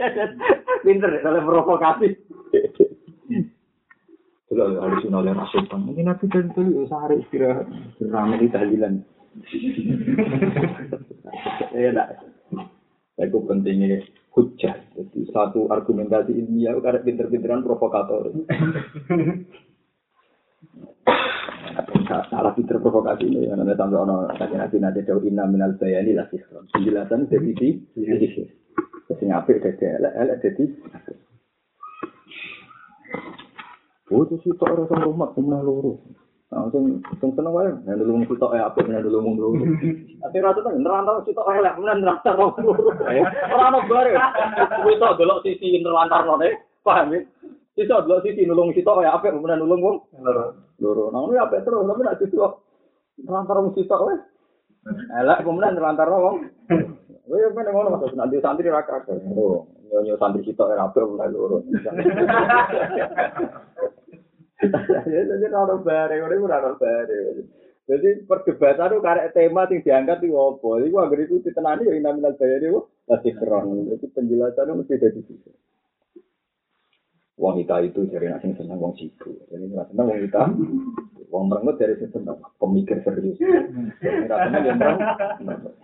[0.85, 2.09] Pinter ya kalau provokasi.
[4.53, 7.69] Kalau ahli sunnah oleh rasulullah mungkin aku dan tuh sehari istirahat.
[8.01, 9.01] Ramai di tahlilan.
[11.73, 12.09] Ya enggak
[13.23, 14.03] itu pentingnya
[14.35, 14.77] hujah.
[14.97, 18.33] Jadi satu argumentasi ilmiah karena pinter-pinteran provokator
[22.29, 26.17] salah fitur provokasi ini yang nanti sampai ono sakit nanti nanti jauh inna minal bayani
[26.17, 26.41] lah sih
[26.73, 27.69] penjelasan dari di
[29.17, 30.65] sing apik dadi elek elek dadi
[34.13, 35.97] Oh, itu sih tak rasa rumah punya loro.
[36.53, 39.65] Langsung sing seneng wae, nek dulu mung sitok ya apik nek dulu mung loro.
[40.29, 42.61] Ati rata to nerantar sitok elek, men nerantar loro.
[43.01, 44.13] Ora ono bare.
[44.85, 47.25] Kuwi tok delok sisi nerantar ne, paham ya?
[47.73, 49.97] Sisa dua sisi nulung sitok ya apik Kemudian nulung wong.
[50.21, 50.45] Loro.
[50.77, 51.05] Loro.
[51.09, 51.89] Nah, ini apa terus?
[51.89, 52.47] Tapi nak sisa.
[53.17, 54.21] Terlantar wong sitok wes.
[55.15, 56.49] Elak kemudian terlantar wong.
[57.31, 58.29] Wih, apa yang ngono maksudnya?
[58.29, 59.07] Nanti santri raka.
[59.09, 59.65] Oh,
[60.05, 60.99] yo santri sitok kayak apa?
[61.01, 61.65] Kemudian loro.
[64.63, 67.37] Jadi kalau bareng, ini kurang bareng.
[67.83, 70.69] Jadi perdebatan itu karek tema sing diangkat di apa?
[70.79, 73.91] Ini anggere agar itu ditenani, ini namanya bayarnya, wah, masih kerong.
[73.91, 75.51] Jadi penjelasannya mesti dari situ.
[77.41, 79.33] Kita itu dari nasi seneng wong sibuk.
[79.49, 80.43] Jadi nggak seneng wong kita.
[81.33, 83.41] Wong merengut dari sini seneng pemikir serius.
[83.41, 85.75] Nggak seneng yang merengut.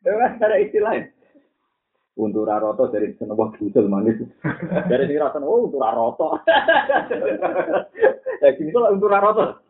[0.00, 1.12] Kan ada istilahnya.
[2.16, 4.18] Untuk raroto dari seneng wong busel manis.
[4.88, 6.40] Dari sini rasanya oh untuk raroto.
[8.40, 9.60] Ya gini kalau untuk raroto.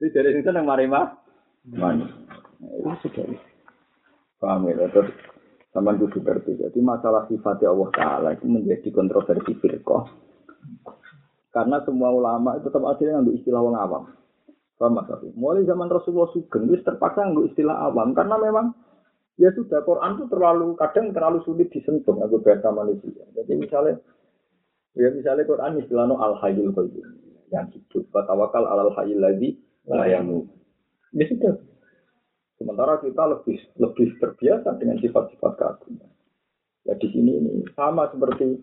[0.00, 1.16] Jadi dari sini seneng marima
[1.64, 2.12] manis.
[2.60, 3.24] Itu sudah.
[4.40, 4.88] Paham ya?
[4.88, 5.12] Terus
[5.70, 6.58] sama kudu ngerti.
[6.58, 10.04] Jadi masalah sifatnya Allah Ta'ala itu menjadi kontroversi firqah.
[11.50, 14.04] Karena semua ulama itu tetap akhirnya ngambil istilah orang awam.
[14.78, 15.10] Paham Mas?
[15.34, 18.14] Mulai zaman Rasulullah Sugeng itu terpaksa ngambil istilah awam.
[18.14, 18.74] Karena memang
[19.38, 23.24] ya sudah Quran itu terlalu kadang terlalu sulit disentuh aku bahasa manusia.
[23.34, 23.94] Jadi misalnya
[24.94, 27.08] ya misalnya Quran istilahnya al hayyul qayyum
[27.50, 28.04] yang hidup.
[28.10, 30.50] Tawakal alal hayyul ladzi la yamut.
[31.14, 31.58] Ya sudah
[32.60, 36.12] Sementara kita lebih lebih terbiasa dengan sifat-sifat keagungan.
[36.84, 38.60] Ya di sini ini sama seperti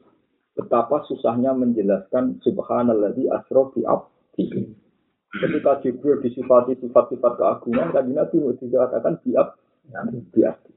[0.54, 4.46] betapa susahnya menjelaskan subhanalladzi asra bi abdi.
[5.34, 10.74] Ketika Jibril disifati sifat-sifat keagungan, kan Nabi dikatakan bi abdi.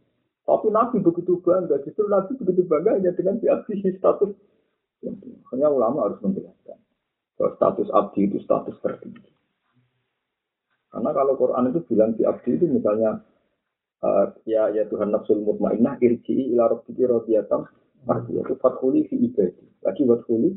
[0.49, 4.33] Tapi Nabi begitu bangga, justru Nabi begitu bangga hanya dengan bi abdi status.
[5.53, 6.81] Hanya ulama harus menjelaskan
[7.37, 9.40] status abdi itu status tertinggi.
[10.91, 13.23] Karena kalau Quran itu bilang di abdi itu misalnya
[14.03, 17.63] uh, ya ya Tuhan nafsul mutmainnah irji'i ila rabbiki radiyatan
[18.27, 19.65] itu fathuli fi ibadi.
[19.87, 20.51] Lagi fathuli.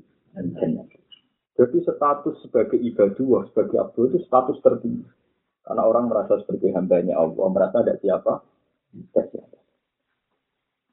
[1.53, 5.05] Jadi status sebagai ibadah, sebagai abdi itu status tertinggi.
[5.63, 8.41] Karena orang merasa sebagai hambanya Allah, merasa ada siapa?
[8.91, 9.57] Tidak siapa.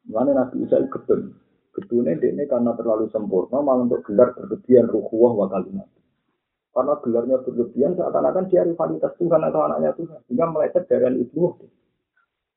[0.06, 1.34] Mana Nabi Isa gedun.
[1.70, 5.86] Gedunnya ini karena terlalu sempurna, malah untuk gelar berlebihan ruhuwah wa kalimat.
[6.70, 10.22] Karena gelarnya berlebihan seakan-akan dia rivalitas Tuhan atau anaknya Tuhan.
[10.30, 11.50] Sehingga meleset dari itu.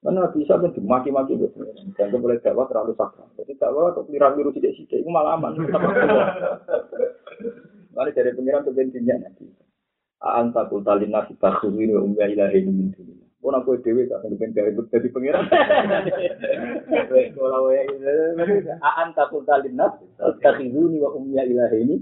[0.03, 1.63] Karena bisa kan dimaki-maki gitu.
[1.97, 3.31] Dan boleh dakwah terlalu sakral.
[3.39, 5.57] Jadi dakwah atau pengiran biru tidak sidik itu malah aman.
[7.93, 9.49] Lalu dari pengiran ke bensinnya nanti.
[10.23, 11.35] Anta kultalin nasi
[11.67, 13.23] ini umya ilahi min dunia.
[13.43, 15.43] Oh, aku dewi tak pengen dari dari pengiran.
[17.35, 17.83] Kalau ya,
[18.79, 20.07] anta kultalin nasi
[20.63, 21.95] ini wa umya ilahi ini.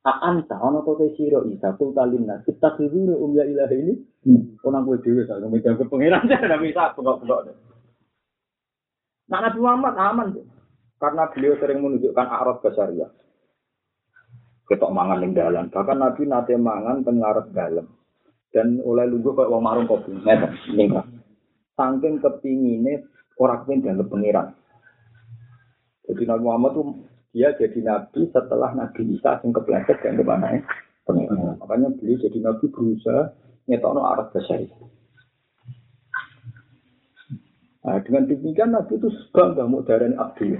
[0.00, 3.92] Anta ana to sira isa kul kalina kita kudune um ya ilahi
[4.24, 7.52] ini ana kowe dhewe sak megang ke pangeran ora bisa bengok-bengok.
[9.30, 10.28] Nah Nabi Muhammad aman.
[11.00, 13.08] Karena beliau sering menunjukkan arah basaria.
[14.68, 17.88] Ketok mangan ning dalan, bahkan Nabi nate mangan teng ngarep dalem.
[18.52, 20.12] Dan oleh lungguh kok wong marung kopi.
[20.12, 20.92] Ngeten, ning
[21.72, 23.08] Saking kepingine
[23.40, 24.52] ora kepen dalem pangeran.
[26.04, 26.86] Jadi Nabi Muhammad tuh
[27.30, 30.60] dia jadi nabi setelah Nabi Isa yang kepleset dan ke mana ya.
[31.62, 33.34] Makanya beliau jadi nabi berusaha
[33.70, 34.62] nyetokno arah besar
[37.80, 40.52] Nah, dengan demikian Nabi itu bangga mau darah abdi.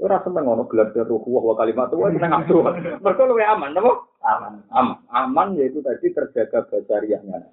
[0.00, 2.52] Ora seneng ngono gelar ruh wa kalimat wa seneng abdi.
[3.04, 3.92] Mergo luwe aman, napa?
[4.24, 4.64] Aman.
[4.72, 4.96] Aman.
[5.12, 7.52] Aman yaitu tadi terjaga basariahnya.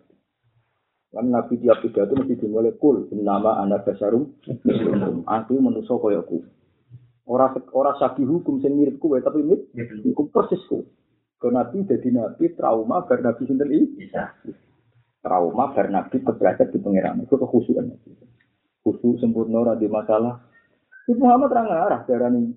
[1.12, 5.28] Kan Nabi tiap pidato mesti dimulai kul nama anak basarum muslim.
[5.28, 6.42] Aku manusia koyoku.
[7.24, 9.72] Ora ora sabi hukum sing mirip kowe tapi mirip
[10.04, 10.84] hukum persis kowe.
[11.40, 14.12] Ke nabi jadi nabi trauma bar nabi sinten iki?
[15.24, 17.24] Trauma bar nabi keberatan di pangeran.
[17.24, 18.12] Itu kekhusukan nabi.
[19.24, 20.36] Sempurna ora di masalah.
[21.08, 22.52] Ibu Muhammad ra ngarah darani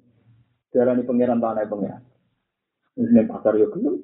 [0.75, 2.03] darani pangeran tanah pangeran.
[2.99, 4.03] Ini pasar yo gelem.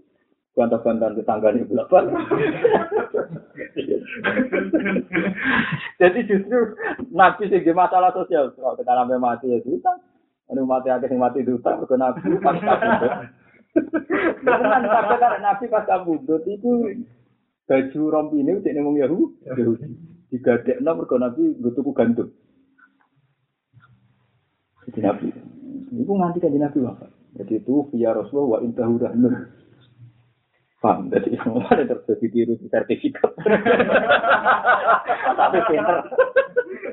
[0.52, 2.12] Bantah-bantahan tetangganya belakang.
[5.98, 6.76] Jadi justru
[7.10, 8.54] nabi sing masalah sosial.
[8.54, 10.11] Kalau tekan mati ya susah.
[10.52, 13.12] Anu mati akeh sing mati duta mergo nabi pas kabudut.
[14.44, 16.92] Tenan kabeh karena nabi pas kabudut iku
[17.64, 19.88] baju rompine cek ning wong Yahudi.
[20.28, 22.28] Digadekno mergo nabi nggo tuku gandum.
[24.92, 25.28] Jadi nabi.
[25.96, 27.10] Iku nganti kan nabi wafat.
[27.32, 29.34] Jadi itu via Rasulullah wa intahu rahnun.
[30.82, 33.30] Paham, jadi semua ada terjadi tiru di sertifikat.
[35.38, 35.96] Tapi pinter.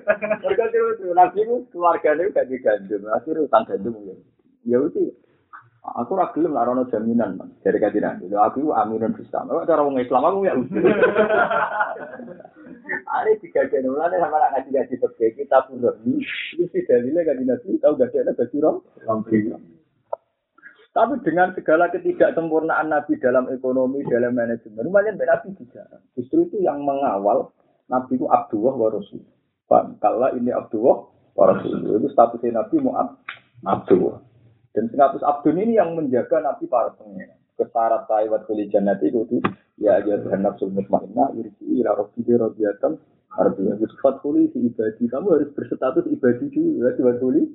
[0.09, 4.15] Mereka itu nabi itu keluarganya gak digandum, akhirnya utang gandum ya.
[4.65, 5.13] Ya itu,
[5.85, 7.53] aku ragilem lah rono jaminan man.
[7.61, 9.53] Dari kaji nabi, aku aminun Islam.
[9.53, 10.53] Aku cara orang Islam aku ya.
[13.05, 17.77] Ada tiga jenulane sama anak ngaji ngaji pergi kita pun ini sih dalilnya kaji nabi
[17.77, 18.33] tahu gak ada
[18.65, 18.81] rom.
[20.89, 25.85] Tapi dengan segala ketidaksempurnaan Nabi dalam ekonomi, dalam manajemen, lumayan Nabi juga.
[26.17, 27.53] Justru itu yang mengawal
[27.93, 28.89] Nabi itu Abdullah wa
[29.69, 29.95] Rasul.
[30.01, 30.97] Kalau ini Abdullah
[31.37, 31.77] Rasul.
[31.85, 33.07] Itu statusnya Nabi Mu'ab
[33.63, 34.19] Abdullah.
[34.73, 37.37] Dan status Abdul ini yang menjaga Nabi para pengen.
[37.53, 39.43] Kesarat taiwat kuli jannati itu
[39.79, 42.95] ya aja Tuhan nafsu mutmainnah irji ila rabbi radiyatan
[43.35, 47.51] artinya itu fathuli si ibadi kamu harus berstatus ibadi juga ya fathuli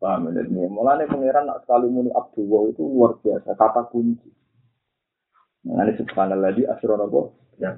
[0.00, 0.40] Paham ya?
[0.48, 4.32] Ini mulanya pangeran nak sekali muni Abdullah itu luar biasa, kata kunci.
[5.68, 7.20] Nah, ini subhanallah di apa?
[7.60, 7.76] Ya,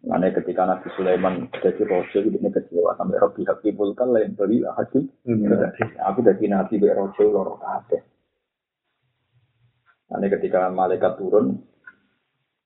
[0.00, 4.64] Mana ketika Nabi Sulaiman jadi rojo itu ini kecewa sampai Robi Hakimul kan lain beri
[4.64, 5.12] hakim.
[6.08, 8.00] Aku jadi Nabi be rojo loro kabeh.
[10.10, 11.60] Ketika malaikat turun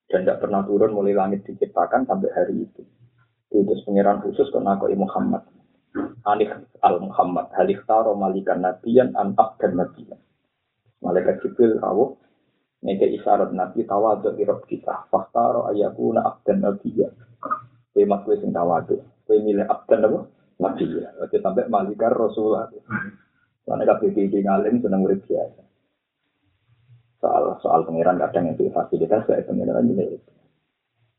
[0.07, 2.87] dan tidak pernah turun mulai langit diciptakan sampai hari itu.
[3.51, 5.42] Itu pengiran khusus ke Nabi Muhammad.
[6.27, 6.51] Alif
[6.83, 10.18] al Muhammad halif taro malikan nabiyan an dan nabiyan.
[11.03, 12.14] Malaikat Jibril rawuh
[12.85, 15.09] Nege isyarat nabi tawadu irab kita.
[15.09, 17.12] Faktaro ayakuna abdan nabiyan.
[17.97, 19.01] Kue mas kue tawadu.
[19.25, 20.20] Kue milih abdan apa?
[20.61, 21.25] Nabiyan.
[21.25, 22.68] Oke sampai malikar Rasulullah.
[23.64, 25.64] Karena kabeh iki ngalim seneng urip biasa.
[27.25, 30.20] Soal soal pangeran kadang itu fasilitas kayak pangeran ini.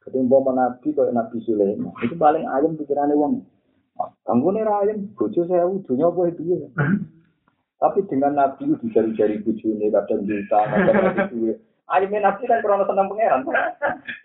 [0.06, 3.41] Jadi mau nabi kayak Nabi Sulaiman itu paling ayam pikirannya wong.
[4.21, 6.67] Kamu nih ayam, bojo saya udunya apa ya.
[7.75, 13.13] Tapi dengan Nabi itu jari-jari bujune kadang juta, kadang Nabi Ayamnya Nabi kan krono seneng
[13.13, 13.45] pangeran.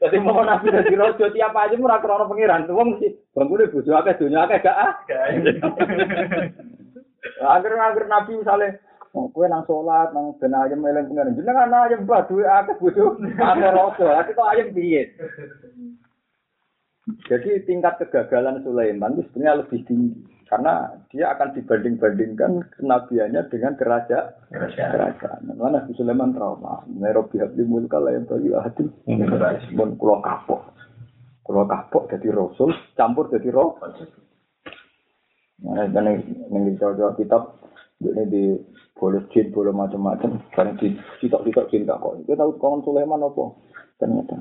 [0.00, 2.64] Jadi mau Nabi dari rojo tiap aja murah krono pangeran.
[2.72, 2.96] Wong
[3.36, 4.92] bangku deh bujuk akeh dunia akeh gak ah.
[7.60, 11.34] Agar Nabi misalnya Oh, kue nang sholat, nang ben ayam meleng pengen.
[11.34, 14.06] Jenengan ayam buat duit akeh bojo, akeh rojo.
[14.06, 15.10] Lagi kok ayam piye?
[17.26, 20.14] Jadi tingkat kegagalan Sulaiman itu sebenarnya lebih tinggi
[20.50, 24.50] karena dia akan dibanding-bandingkan kenabiannya dengan kerajaan.
[24.50, 25.46] Kerajaan.
[25.54, 26.82] Mana Nabi Sulaiman trauma.
[26.90, 28.84] Nairobi habli mulka yang bagi hati.
[29.78, 30.74] Mun kulo kapok.
[31.46, 33.78] Kulo kapok jadi rasul, campur jadi roh.
[35.60, 37.62] Nah, dan ini jauh kitab
[38.02, 38.44] ini di
[38.98, 40.50] boleh jin, boleh macam-macam.
[40.50, 42.26] Karena di citok-citok cinta kok.
[42.26, 43.54] Kita tahu kawan Sulaiman apa?
[44.02, 44.34] Ternyata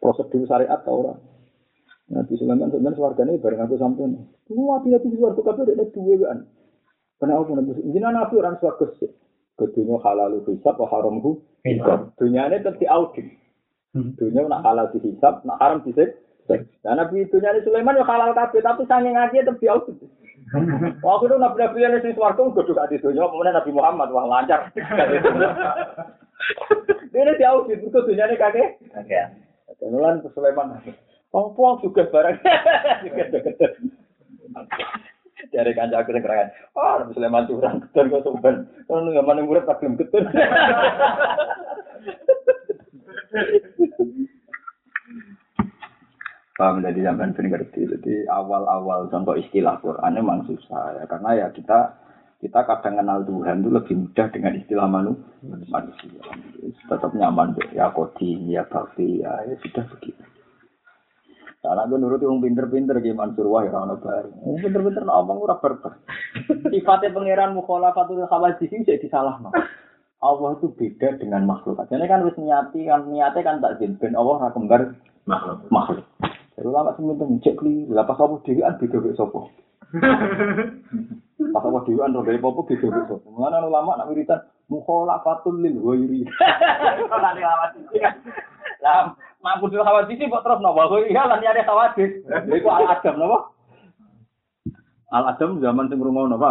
[0.00, 1.29] prosedur syariat tau orang.
[2.10, 4.10] Nabi Sulaiman sebenarnya suarganya bareng aku sampai.
[4.50, 6.38] Semua hati hati suarga kabeh ada dua kan.
[7.22, 9.10] Karena aku nabi jinan nabi orang suarga sih.
[9.54, 12.10] Kedunya halal hisab atau haram hu hisab.
[12.18, 13.30] Dunia ini tetap audit.
[13.94, 16.18] Dunia nak halal hisab, nak haram hisab.
[16.82, 19.94] Nah nabi dunia ini Sulaiman ya halal kabeh tapi sange ngaji tetap audit.
[21.06, 23.22] Waktu itu nabi nabi yang di suarga gue juga di dunia.
[23.30, 24.66] Kemudian Nabi Muhammad wah lancar.
[27.10, 28.80] Ini di audit itu dunia ini kakek.
[28.90, 29.26] Kakek.
[29.76, 30.78] Kemudian Sulaiman.
[31.30, 32.38] Apa juga barang.
[35.50, 36.52] Dari kanca aku sing kerangan.
[36.76, 38.68] Oh, Nabi Sulaiman curang ketur kok sumben.
[38.86, 40.22] Kalau nggak mana murid tak belum ketur.
[46.60, 47.88] Paham jadi zaman sering ngerti.
[47.88, 51.96] Jadi awal-awal contoh istilah Quran memang susah ya karena ya kita
[52.44, 56.20] kita kadang kenal Tuhan itu lebih mudah dengan istilah manu, manusia.
[56.84, 60.20] Tetap nyaman ya kodi, ya bakti, ya, ya sudah begitu.
[61.60, 64.32] Karena gue nuruti orang pinter-pinter di Mansur Wah ya orang baru.
[64.48, 65.92] Wong pinter-pinter nak omong ora berber.
[66.72, 69.52] Sifatnya pangeran mukhalafatul khawadisi jadi salah no.
[70.24, 71.80] Allah itu beda dengan makhluk.
[71.84, 74.96] Jadi kan harus niati kan niatnya kan tak ben Allah ora kembar
[75.28, 75.68] makhluk.
[75.68, 76.04] Makhluk.
[76.56, 79.40] Jadi lama sementing cek li, lah pas apa dhewean beda mek sapa.
[81.40, 83.28] Pas apa dhewean dari popo beda mek sapa.
[83.32, 86.20] Mana ulama nak wiritan mukhalafatul lil ghairi.
[87.16, 87.80] Ora dilawati.
[88.84, 92.24] Lah mampu dulu khawatir kok terus nopo iya lan ada khawatir.
[92.48, 93.38] Itu al adam nopo
[95.10, 96.46] al adam zaman sing rumah nopo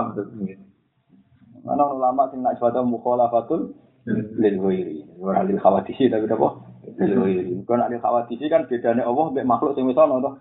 [1.60, 3.74] mana ulama sing nak suatu mukhalafatul
[4.10, 5.06] lil ghairi.
[5.22, 6.66] Ora lil khawatir tapi nopo
[6.98, 7.54] lil ghairi.
[7.70, 10.32] Kan ada khawatir kan bedane Allah mbek makhluk sing wis ana to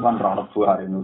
[0.00, 1.02] kan ra hari ini.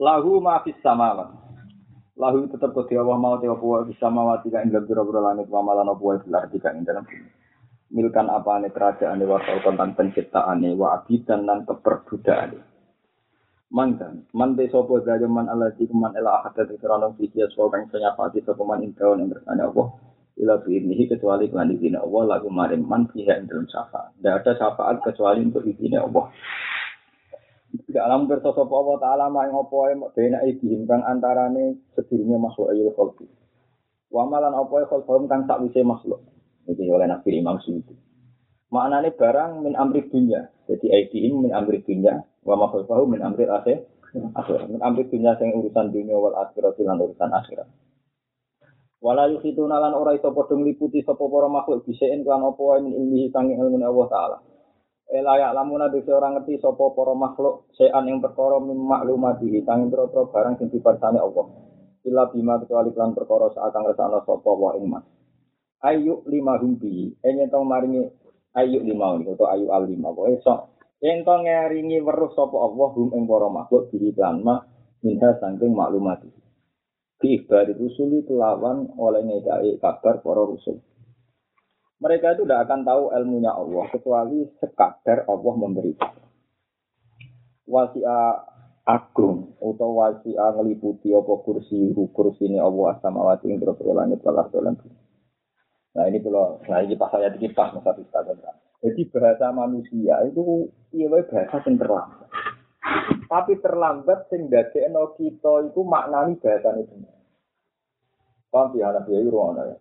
[0.00, 1.49] Lahu ma fis samawati
[2.20, 5.88] lahu tetap kau Allah mau tiap puas bisa mawati kan dalam biro-biro langit wa malan
[5.88, 7.08] apa belar jika dalam
[7.88, 12.60] milkan apa ane kerajaan wa tentang penciptaan wa abidan dan keperbudakan
[13.70, 17.86] Mangkan, man sopo daya man ala di man ela ahad dari kerana fikir sopo kang
[17.86, 19.94] senyapati sopo man intaun yang bersanya Allah
[20.42, 24.10] ila ini kecuali kelan izin Allah lagu marim man fiha ing dalam syafaat.
[24.18, 26.34] Tidak ada syafaat kecuali untuk izin Allah.
[27.70, 32.38] Tidak alam kersa sapa Allah taala mak ing apa ae bena iki kang antarane sedurunge
[32.42, 33.30] makhluk ayul khalqi.
[34.10, 36.18] Wa malan apa ae khalqum kang sakwise makhluk.
[36.66, 37.94] Iki oleh Nabi Imam Suyuti.
[38.74, 40.50] Maknane barang min amri dunya.
[40.66, 43.86] Jadi aidihim min amri dunya wa makhluk min amri akhir.
[44.34, 44.66] Akhir.
[44.66, 47.70] Min amri dunya sing urusan dunia wal akhirat lan urusan akhirat.
[49.00, 53.32] Wala yukhituna lan ora iso padha ngliputi sapa para makhluk bisaen kan apa min ilmihi
[53.32, 54.38] sanging ilmu Allah taala.
[55.10, 60.30] Elayak lamuna dese orang ngerti sapa para makhluk sean yang perkara mim maklumati tanging pira-pira
[60.30, 61.50] barang sing diparsane Allah.
[62.06, 65.02] Ila bima kecuali lan perkara saakang resana sapa wa ing mas.
[65.82, 68.06] Ayu lima humbi, enye tong maringi
[68.54, 70.14] ayu lima ini atau ayu al lima.
[70.14, 70.60] Sok
[71.00, 74.62] Yang to ngeringi weruh sapa Allah hum ing para makhluk diri lan ma
[75.02, 76.22] minha saking maklumat.
[77.20, 80.78] Di ibadi rusul itu lawan oleh ngedai kabar para rusul.
[82.00, 85.92] Mereka itu tidak akan tahu ilmunya Allah kecuali sekadar Allah memberi.
[87.68, 88.20] Wasi'a
[88.88, 94.48] agung atau wasi'a ngeliputi apa kursi kursi ini Allah asamawati yang berapa langit balas.
[95.90, 98.18] Nah ini kalau nah ini pas saya dikit masa kita
[98.80, 102.28] Jadi bahasa manusia itu iya bahasa yang terlambat.
[103.28, 106.96] Tapi terlambat sing dadekno kita itu maknani bahasa itu.
[108.50, 109.22] Paham ya, anak ya,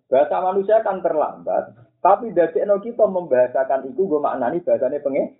[0.06, 5.36] Bahasa manusia kan terlambat, tapi dadekno kita membahasakan itu gue maknani bahasanya pengen.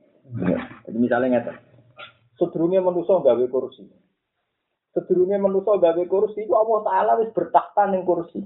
[0.84, 1.56] Jadi misalnya ngeten.
[2.36, 3.88] Sedurunge manusia gawe kursi.
[4.92, 8.44] Sedurunge manusia gawe kursi itu Allah Taala wis bertakhta ning kursi.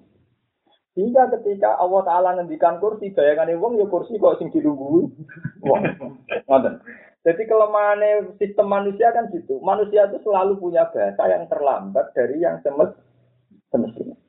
[0.93, 5.10] Hingga ketika Allah Taala ngendikan kursi, bayangane wong ya kursi kok sing dilungguhi.
[5.65, 5.82] Wong.
[6.45, 6.73] Ngoten.
[7.23, 9.58] Jadi kelemahan sistem manusia kan gitu.
[9.63, 14.23] Manusia itu selalu punya bahasa yang terlambat dari yang semestinya.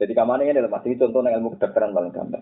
[0.00, 2.40] Jadi kamane ini adalah masih contoh ilmu kedokteran paling gampang.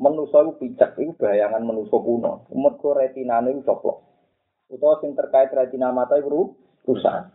[0.00, 2.48] Manusia itu pijak, itu bayangan manusia kuno.
[2.50, 4.02] Mereka retina itu coplok.
[4.72, 6.56] Utawa sing terkait retina mata itu
[6.88, 7.30] rusak.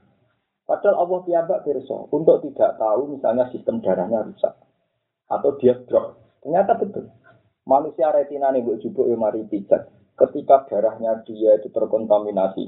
[0.66, 4.54] Padahal Allah piyambak berso untuk tidak tahu misalnya sistem darahnya rusak
[5.30, 6.18] atau dia drop.
[6.42, 7.10] Ternyata betul.
[7.66, 9.86] Manusia retina ini buat jubuk ya mari pijak.
[10.18, 12.66] Ketika darahnya dia itu terkontaminasi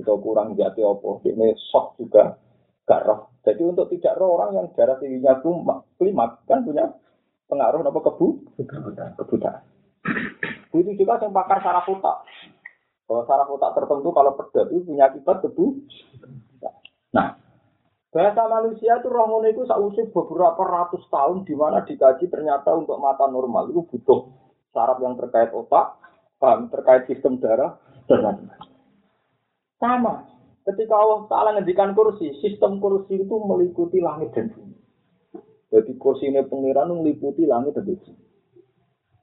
[0.00, 2.40] atau kurang jati opo, ini shock juga
[2.86, 3.34] gak roh.
[3.42, 5.38] Jadi untuk tidak roh orang yang darah tingginya
[5.98, 6.94] klimak kan punya
[7.46, 8.26] pengaruh apa kebu
[9.18, 9.62] kebutaan.
[10.74, 12.26] Itu juga yang pakar saraf otak.
[13.06, 15.82] Kalau saraf otak tertentu kalau pedas itu punya akibat kebu.
[17.14, 17.38] Nah,
[18.10, 23.30] bahasa manusia itu roh itu sausi beberapa ratus tahun di mana dikaji ternyata untuk mata
[23.30, 24.26] normal itu butuh
[24.74, 25.96] saraf yang terkait otak,
[26.36, 27.78] paham terkait sistem darah
[28.10, 28.62] dan lain-lain.
[29.80, 30.24] Sama,
[30.66, 34.74] Ketika Allah Ta'ala ngendikan kursi, sistem kursi itu meliputi langit dan bumi.
[35.70, 38.18] Jadi kursi ini pengiran meliputi langit dan bumi.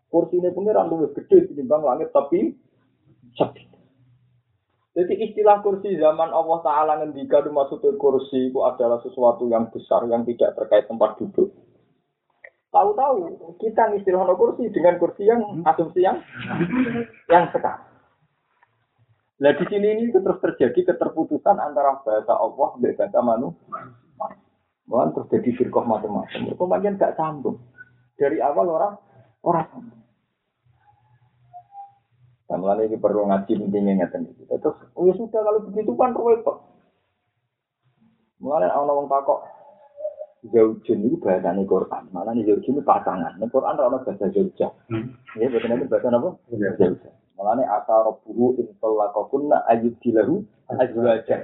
[0.07, 2.55] Kursi ini pengiran lebih gede dibanding langit tapi
[3.35, 3.67] sakit.
[4.93, 10.23] Jadi istilah kursi zaman Allah Ta'ala ngendikan maksudnya kursi itu adalah sesuatu yang besar yang
[10.23, 11.51] tidak terkait tempat duduk.
[12.71, 13.17] Tahu-tahu
[13.59, 16.23] kita istilah kursi dengan kursi yang asumsi yang
[17.27, 17.92] yang sekarang.
[19.43, 23.79] Nah di sini ini terus terjadi keterputusan antara bahasa Allah dan bahasa manusia.
[24.87, 26.55] Malah terus jadi firqah macam-macam.
[26.55, 27.59] Kemudian gak sambung.
[28.15, 28.95] Dari awal orang
[29.43, 29.67] orang
[32.47, 32.71] sambung.
[32.71, 34.47] Nah, ini perlu ngaji intinya ngeten itu.
[34.47, 36.57] Terus, oh ya sudah kalau begitu kan repot.
[38.39, 39.39] Mulai orang orang takok
[40.51, 42.03] Zaujun itu bahasa ini Quran.
[42.15, 43.39] Malah ini Zaujun itu pasangan.
[43.39, 44.71] Ini Quran ada bahasa Zaujah.
[44.87, 45.15] Hmm.
[45.35, 46.29] Ya, bahasa itu bahasa apa?
[46.51, 47.13] Zaujah.
[47.33, 51.41] Mulane asa rabbuhu in talaqakunna ayyudilahu azwajan.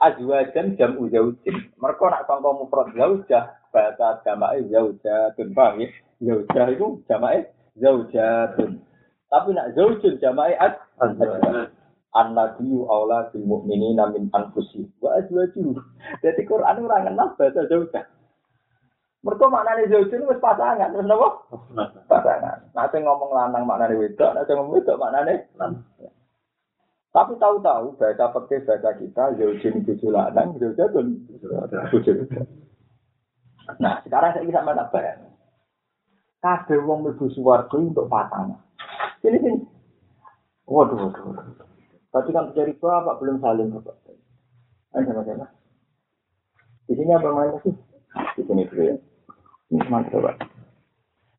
[0.00, 1.56] Azwajan jam uzaujin.
[1.76, 5.88] Mereka nak sangka mufrad zaujah, bahasa jamae zaujatun, paham ya?
[6.22, 7.38] Zaujah itu jamae
[7.76, 8.80] zaujatun.
[9.30, 10.74] Tapi nak zaujun jamae az
[12.10, 15.78] An-Nabiyu aula bil mu'minina min anfusihim wa azwajuhum.
[16.18, 18.02] Jadi Quran ora kenal bahasa zaujah.
[19.20, 21.28] Mereka maknanya zaujun wis pasangan, terus napa?
[22.08, 22.72] Pasangan.
[22.72, 25.84] Nah, sing ngomong lanang maknanya wedok, nah sing ngomong wedok maknanya lanang.
[27.10, 32.12] Tapi tahu-tahu bahasa pakai bahasa kita zaujun bojo lanang, zaujun bojo
[33.78, 35.30] Nah, sekarang saya bisa mana bayang.
[36.40, 38.56] Kabeh wong mlebu swarga untuk pasangan.
[39.20, 39.60] Ini sini.
[40.64, 41.68] Waduh, waduh, waduh.
[42.10, 43.94] Tadi kan terjadi bapak belum saling bapak.
[44.96, 45.46] Ayo sama-sama.
[46.88, 47.74] Di sini apa mainnya sih?
[48.34, 48.96] Di sini dulu ya.
[49.70, 50.34] Ini coba.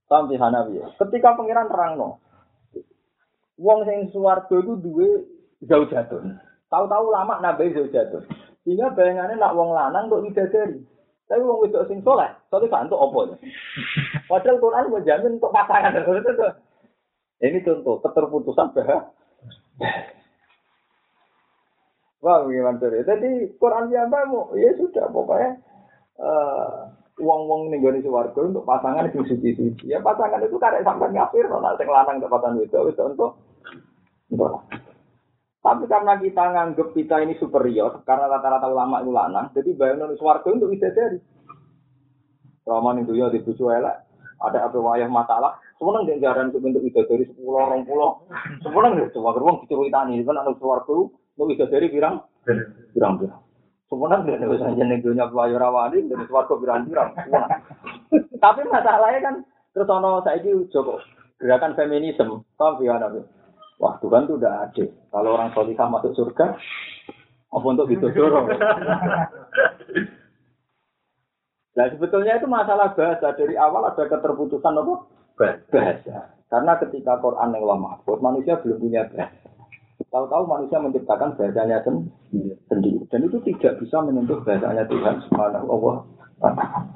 [0.08, 0.88] Sampai Hanafi ya.
[1.00, 2.20] Ketika pangeran terang no,
[3.60, 5.10] wong sing suwargo itu dua
[5.68, 6.20] jauh jatuh.
[6.72, 8.24] Tahu-tahu lama nabi jauh jatuh.
[8.64, 10.84] Sehingga bayangannya nak wong lanang untuk widadari.
[11.32, 13.36] Tapi wong wedok sing soleh, soalnya kan untuk opo ya.
[14.28, 15.96] Padahal Quran menjamin untuk pasangan.
[17.48, 19.16] Ini contoh keterputusan bahasa.
[22.22, 22.84] Wah, gimana?
[22.84, 24.12] Jadi Quran yang
[24.60, 25.58] ya sudah pokoknya.
[26.22, 29.86] Uh, uang-uang nih gue warga untuk pasangan itu suci-suci.
[29.86, 33.38] Ya pasangan itu karek sampai ngafir, nona sing lanang untuk pasangan itu, itu untuk.
[35.62, 40.50] Tapi karena kita nganggep kita ini superior, karena rata-rata ulama itu lanang, jadi bayang warga
[40.50, 41.22] untuk dari.
[42.66, 44.06] Roman itu ya dibucu elek,
[44.42, 48.26] ada apa wayah masalah, sebenarnya dia jaran untuk bentuk itu dari sepuluh orang pulau,
[48.62, 50.94] sebenarnya dia coba gerbang diceritani, kan anak warga
[51.38, 52.22] untuk dari pirang,
[52.94, 53.14] pirang
[53.92, 57.12] Sebenarnya tidak ada saja nih dunia pelayu rawani biran-biran.
[58.44, 59.36] Tapi masalahnya kan
[59.76, 61.04] terus ono saya itu Joko
[61.36, 63.20] gerakan feminisme, paham ya nabi?
[63.84, 64.88] Wah Tuhan itu udah adil.
[65.12, 66.56] Kalau orang solihah masuk surga,
[67.52, 68.48] apa untuk gitu dorong?
[71.72, 74.94] Nah sebetulnya itu masalah bahasa dari awal ada keterputusan apa?
[75.72, 76.36] Bahasa.
[76.52, 79.48] Karena ketika Quran yang lama manusia belum punya bahasa.
[80.12, 81.80] Tahu-tahu manusia menciptakan bahasanya
[82.68, 83.01] sendiri.
[83.12, 86.00] Dan itu tidak bisa menyentuh bahasanya Tuhan Subhanahu wa
[86.40, 86.88] taala.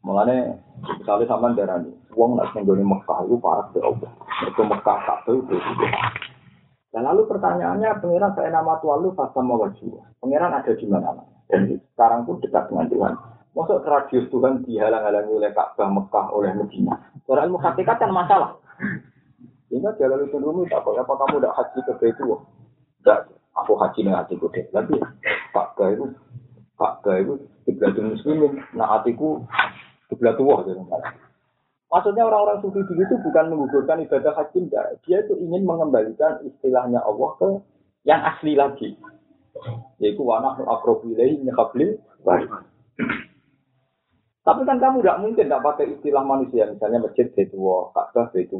[0.00, 0.56] Mulane
[1.02, 4.10] misalnya ini, uang nak menggoni Mekah itu parah ke Allah.
[4.48, 5.56] Itu Mekah satu itu.
[6.96, 10.00] Dan lalu pertanyaannya, pangeran saya nama Tuhan lu pas sama wajib.
[10.16, 11.12] Pangeran ada di mana?
[11.52, 13.12] Dan sekarang pun dekat dengan Tuhan.
[13.52, 16.96] Masuk radius Tuhan dihalang-halangi oleh Ka'bah Mekah oleh Medina.
[17.28, 18.56] Soal ilmu hakikat kan masalah.
[19.68, 22.38] Sehingga jalan itu dulu tak apa kamu tidak haji ke Baitul
[23.02, 23.18] Tidak,
[23.56, 24.64] aku haji dengan hatiku deh.
[24.70, 24.94] Tapi
[25.50, 26.04] Ka'bah itu
[26.76, 27.34] Ka'bah itu
[27.64, 28.60] kiblatul muslimin.
[28.76, 29.42] Nah hatiku
[30.12, 30.62] kiblatul wah
[31.86, 34.98] Maksudnya orang-orang sufi dulu itu bukan menggugurkan ibadah haji, enggak.
[35.06, 37.48] Dia itu ingin mengembalikan istilahnya Allah ke
[38.02, 38.98] yang asli lagi.
[40.02, 41.46] Yaitu wanah akrobu ilaihi
[44.46, 47.58] Tapi kan kamu tidak mungkin tidak pakai istilah manusia, misalnya masjid itu,
[47.94, 48.58] Ka'bah itu.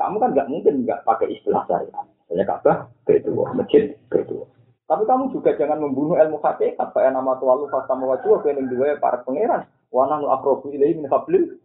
[0.00, 1.92] Kamu kan nggak mungkin nggak pakai istilah saya.
[2.32, 4.48] Misalnya Ka'bah itu, masjid itu.
[4.88, 8.96] Tapi kamu juga jangan membunuh ilmu hakikat, kayak nama Tuhan lu fasa mewajib, yang dua
[8.96, 9.68] para pangeran.
[9.92, 11.60] Wana nu akrobu ilahi min hablil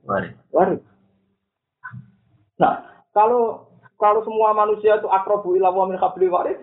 [0.52, 0.84] warid.
[2.60, 2.84] Nah,
[3.16, 6.60] kalau kalau semua manusia itu akrobu ilah wa min hablil warid,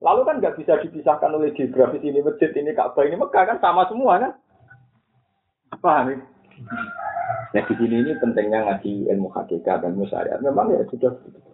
[0.00, 3.84] lalu kan nggak bisa dipisahkan oleh geografis ini masjid ini Ka'bah ini Mekah kan sama
[3.92, 4.32] semua kan?
[5.84, 6.16] Paham ya?
[7.52, 10.40] Nah di sini ini pentingnya ngaji ilmu hakikat dan ilmu syariat.
[10.40, 11.52] Memang ya sudah begitu.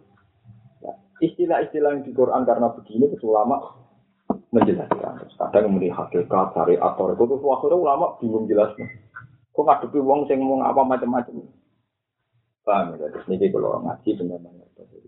[1.19, 3.59] Istilah-istilah yang di Quran karena begini itu ulama
[4.55, 5.29] menjelaskan.
[5.35, 8.87] Kadang kemudian hakikat, syariat, atau itu tuh akhirnya ulama bingung jelasnya.
[9.53, 11.43] Kok ngadepi wong sing ngomong apa macam-macam.
[12.63, 13.11] Paham ya?
[13.11, 14.67] Terus ini kalau ngaji benar-benar.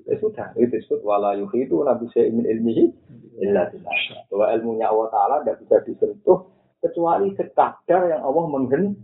[0.08, 2.84] Ya sudah, itu disebut wala itu nabi saya ingin ilmihi
[3.46, 3.70] illa
[4.26, 6.50] Bahwa ilmunya Allah Ta'ala tidak bisa disentuh
[6.82, 8.98] kecuali sekadar yang Allah menghendaki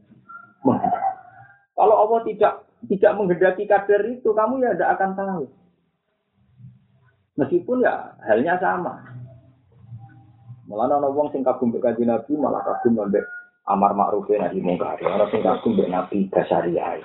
[1.76, 5.44] kalau Allah tidak tidak menghendaki kadar itu, kamu ya tidak akan tahu.
[7.36, 8.96] Meskipun ya halnya sama.
[10.66, 13.22] Malah ana wong sing kagum mbek kanjeng Nabi malah kagum mbek
[13.68, 14.98] amar ma'ruf nahi mungkar.
[15.04, 17.00] Ana sing kagum mbek Nabi Basyariah.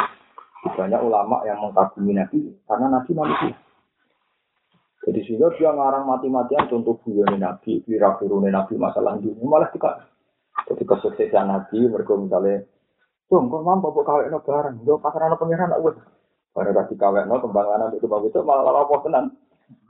[0.61, 3.53] Banyak ulama yang mengagumi Nabi karena Nabi manusia.
[5.01, 10.05] Jadi sehingga dia ngarang mati-matian contoh buyone Nabi, kira Nabi masalah dunia malah tidak.
[10.69, 12.61] Jadi kesuksesan Nabi mereka misalnya
[13.31, 14.83] Dong, kok mampu bawa kawin no bareng.
[14.83, 15.95] Yo pasar anak pengiran aku.
[16.51, 19.25] Bareng kasih kawin no kembang anak itu bagus itu malah apa tenan.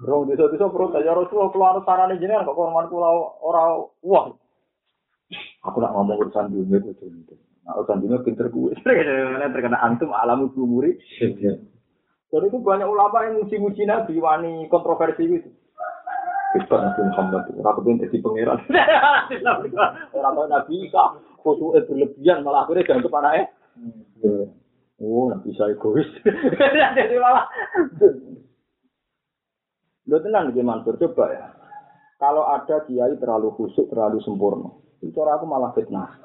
[0.02, 3.10] Rong desa desa perut aja Rasulullah keluar sarane jenengan kok korban kula
[3.42, 3.64] ora
[4.02, 4.34] wah.
[5.70, 7.36] Aku nak ngomong urusan dunia itu itu.
[7.64, 8.74] Nah, urusan dunia pinter gue.
[9.54, 10.98] terkena antum alam umuri.
[12.32, 15.52] Jadi itu banyak ulama yang muji-muji Nabi, wani kontroversi gitu.
[16.52, 18.60] Kita Nabi Muhammad, orang itu jadi pangeran.
[20.16, 23.44] Orang tahu Nabi Isa, foto itu berlebihan, malah akhirnya dianggap anaknya.
[25.00, 26.06] Oh, Nabi Isa egois.
[26.98, 27.48] Jadi malah.
[30.12, 31.48] Lo tenang nih Mansur, coba ya.
[32.20, 36.20] Kalau ada kiai terlalu khusyuk, terlalu sempurna, itu aku malah fitnah.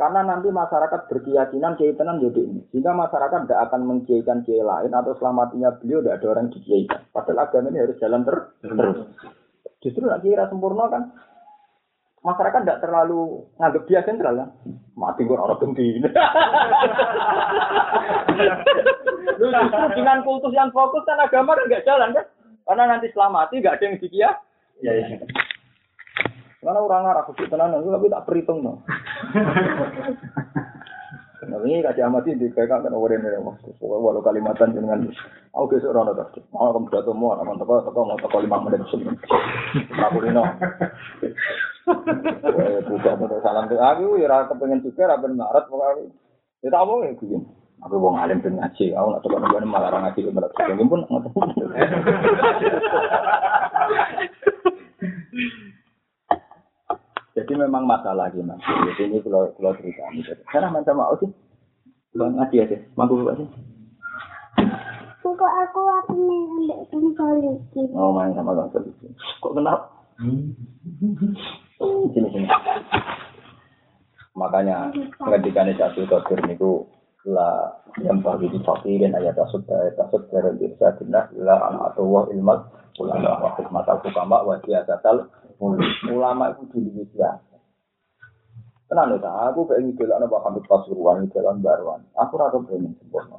[0.00, 2.64] Karena nanti masyarakat berkeyakinan kiai tenan jadi ini.
[2.72, 7.04] Sehingga masyarakat tidak akan mengkiaikan kiai lain atau selamatinya beliau tidak ada orang dikiaikan.
[7.12, 8.98] Padahal agama ini harus jalan ter terus.
[9.84, 11.12] Justru nak kira sempurna kan
[12.24, 14.48] masyarakat tidak terlalu nganggap dia sentral kan.
[14.96, 16.00] Mati gue orang benci.
[19.36, 19.52] Justru
[20.00, 22.24] dengan kultus yang fokus kan agama kan nggak jalan kan.
[22.70, 24.30] Karena nanti selamati nggak ada yang dikia.
[24.78, 25.18] Ya, ya.
[26.62, 28.86] Karena orang Arab khusus tenan tapi tak perhitung no.
[31.50, 33.58] Nah, ini kasih amati di kayak kan orang ini mas.
[33.82, 35.02] Walau kalimatan dengan
[35.50, 36.30] aku besok orang ada.
[36.54, 39.18] Mau kamu jatuh mau, mau toko toko mau toko lima menit sebelum.
[39.90, 40.46] Aku ini no.
[42.86, 43.82] Bukan untuk salam tuh.
[43.82, 46.06] Aku ya rasa pengen juga, rasa marat pokoknya.
[46.62, 47.59] Ya tak mau ya begini.
[47.80, 48.92] Aku mau ngalim dan ngaji.
[48.92, 50.52] Aku nggak coba nungguin malah ngaji ke berat.
[50.76, 51.40] Mungkin pun tahu.
[57.30, 58.60] Jadi memang masalah gimana?
[58.60, 60.20] Jadi ini kalau kalau cerita ini.
[60.52, 61.30] Karena macam mau sih,
[62.12, 63.48] bang ngaji aja, mampu bapak sih.
[65.24, 67.80] Kok aku aku nih ambil polisi.
[67.96, 69.08] Oh main sama bang polisi.
[69.40, 69.88] Kok kenal?
[72.12, 72.48] Sini sini.
[74.36, 76.84] Makanya ketika nih satu kotor niku
[77.28, 77.68] la
[78.00, 82.24] yang bagi di dan ayat tasud ayat tasud dari bisa tindak la anak atau wah
[82.32, 82.64] ilmat
[82.96, 85.28] ulama wa hikmat al hukama wa siyasatal
[86.08, 87.56] ulama itu dulu biasa.
[88.90, 92.02] Tenang ya, aku pengen jalan apa Hamid Pasuruan, jalan Baruan.
[92.18, 93.38] Aku rasa pengen sempurna.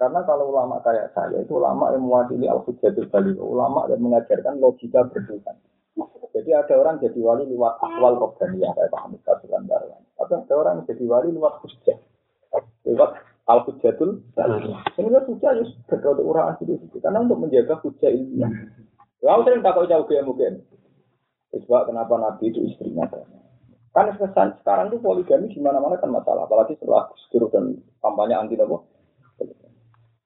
[0.00, 5.04] Karena kalau ulama kayak saya itu ulama yang mewakili al-hujjatul baligh, ulama yang mengajarkan logika
[5.08, 5.56] bertuhan.
[6.36, 10.00] Jadi ada orang jadi wali lewat akwal robbaniyah kayak Pak Hamid Kasulan Darwan.
[10.16, 11.96] Tapi ada orang jadi wali lewat hujjah.
[12.86, 13.10] Lewat
[13.46, 14.74] al-hujjatul baligh.
[14.98, 16.74] Ini kan hujjah ya sudah untuk orang asli.
[16.98, 18.50] Karena untuk menjaga hujjah ilmiah.
[19.22, 20.62] Lalu sering takut jauh ke mungkin.
[21.56, 23.08] Sebab kenapa Nabi itu istrinya
[23.96, 26.44] Kan kesan sekarang itu poligami di mana-mana kan masalah.
[26.44, 28.76] Apalagi setelah Gus dan kampanye anti apa.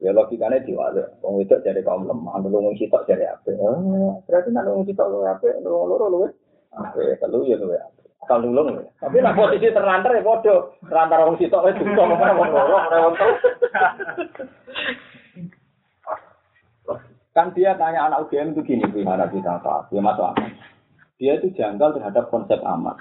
[0.01, 1.07] Ya logikanya diwale.
[1.22, 3.53] Wong itu jadi kaum lemah, wong sitok jadi apa?
[4.24, 5.61] berarti nak nulung sitok lu apa?
[5.61, 6.18] Nulung loro lu
[6.72, 6.99] apa?
[7.20, 7.85] Kalau ya lu ya.
[8.29, 8.85] Kalau nulung ya.
[9.01, 10.77] Tapi nak posisi terlantar ya bodoh.
[10.85, 13.14] Terlantar wong sitok itu tuh mana wong loro, wong
[17.31, 19.95] Kan dia tanya anak UGM itu gini, gimana kita tahu?
[19.95, 20.51] Ya masuk akal.
[21.23, 22.99] Dia itu janggal terhadap konsep amat.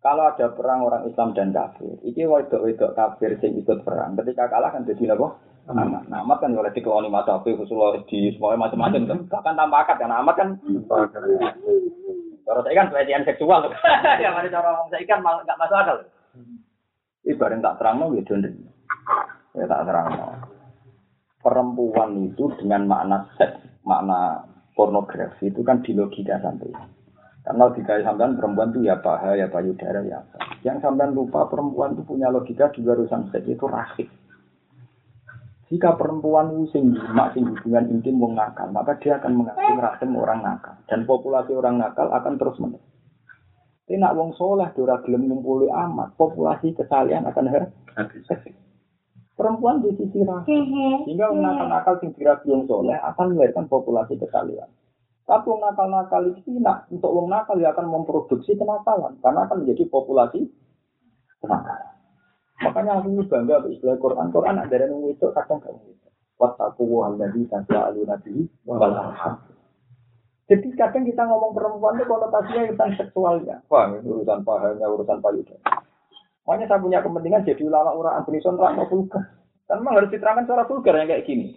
[0.00, 4.16] Kalau ada perang orang Islam dan kafir, ini wedok-wedok kafir yang ikut perang.
[4.16, 5.36] Ketika kalah kan jadi apa?
[5.68, 6.08] Amat.
[6.08, 7.76] Nah, amat kan oleh dikeloni mata api khusus
[8.08, 9.18] di semuanya macam-macam kan.
[9.28, 10.48] Bahkan tanpa akad kan amat kan.
[12.50, 13.70] Kalau saya kan pelecehan seksual.
[14.22, 15.98] ya mari cara ngomong saya kan nggak masuk akal.
[17.22, 18.34] Ibarat tak terang mau gitu.
[19.54, 20.10] Ya tak terang
[21.38, 23.54] Perempuan itu dengan makna seks,
[23.86, 24.42] makna
[24.74, 26.74] pornografi itu kan di logika sampai.
[27.46, 30.36] Karena logika sampean perempuan itu ya paha, ya payudara, ya apa.
[30.66, 34.10] Yang sampean lupa perempuan itu punya logika juga urusan seks itu rahim.
[35.70, 40.10] Jika perempuan itu sing mak sing hubungan intim wong nakal, maka dia akan mengaku rahim
[40.18, 42.90] orang nakal dan populasi orang nakal akan terus menerus.
[43.86, 48.22] Tapi nak wong soleh dora gelem ngumpuli amat, populasi kesalian akan habis.
[49.38, 50.62] Perempuan di sisi rahim,
[51.06, 54.66] sehingga wong nakal-nakal sing dirabi wong soleh akan melahirkan populasi kesalian.
[55.26, 59.86] Tapi wong nakal-nakal itu nak untuk wong nakal ya akan memproduksi kenakalan karena akan menjadi
[59.86, 60.50] populasi
[61.38, 61.99] kenakalan.
[62.60, 64.28] Makanya aku bangga istilah Quran.
[64.28, 66.08] Quran ada yang itu kadang kamu itu.
[66.36, 68.96] Wattaku alladzi tasyalu nabi wal
[70.50, 73.56] Jadi kadang kita ngomong perempuan itu konotasinya tentang seksualnya.
[73.70, 75.62] Wah, itu urusan pahanya, urusan payudara.
[76.44, 79.24] Makanya saya punya kepentingan jadi ulama orang Antonison terang vulgar.
[79.70, 81.54] Kan memang harus diterangkan secara vulgar yang kayak gini.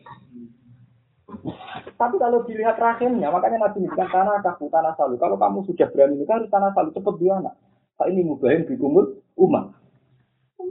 [1.97, 5.17] Tapi kalau dilihat rahimnya, makanya Nabi kan tanah kaku, tanah salu.
[5.17, 7.57] Kalau kamu sudah berani ini harus tanah salu, cepat dia anak.
[7.97, 9.82] Pak ini mubahin dikumul umat.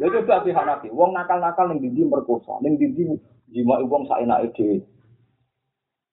[0.01, 3.13] Ya coba pihak nabi, wong nakal-nakal ning dindi merkosa, ning dindi
[3.53, 4.77] jima wong saenake dhewe.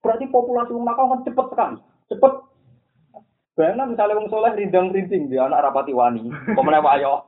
[0.03, 1.77] Berarti populasi wong nakal kan cepet sekali,
[2.11, 2.33] cepet.
[3.59, 7.27] Bayangkan misalnya wong soleh rindang rinting dia anak rapati wani, pemenang ayo.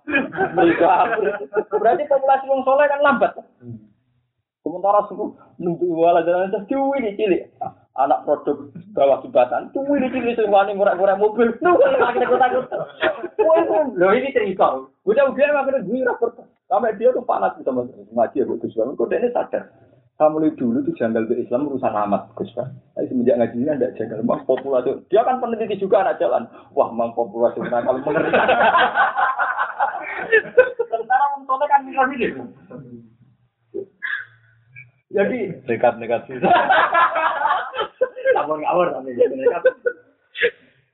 [1.71, 3.35] Berarti populasi wong soleh kan lambat.
[4.61, 7.43] Sementara suku nunggu wala jalan itu cilik cilik
[7.99, 12.65] anak produk bawah jembatan tuh ini cilik semuanya murah-murah mobil nunggu lagi takut takut
[13.97, 14.85] Loh ini cerita.
[15.03, 16.29] Udah udah makanya gue rapor.
[16.69, 18.95] Sampai dia tuh panas gitu mas ngaji ya Gus Bang.
[18.95, 19.63] Kok dia sadar.
[20.15, 22.53] Kamu mulai dulu tuh janggal ke Islam urusan amat Gus.
[22.55, 24.23] Tapi semenjak ngaji ini ada janggal.
[24.23, 25.03] Mang populasi.
[25.09, 26.47] Dia kan peneliti juga anak jalan.
[26.77, 28.31] Wah mang populasi nakal mengerti.
[30.87, 32.01] Tentara mentola kan bisa.
[35.11, 36.39] Jadi dekat negatif.
[38.41, 38.87] Ngawur-ngawur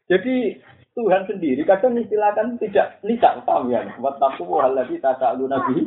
[0.07, 0.35] Jadi
[0.97, 3.85] Tuhan sendiri kadang istilahkan tidak lisan paham ya.
[4.01, 5.85] Wattaku hal lagi tak nabi.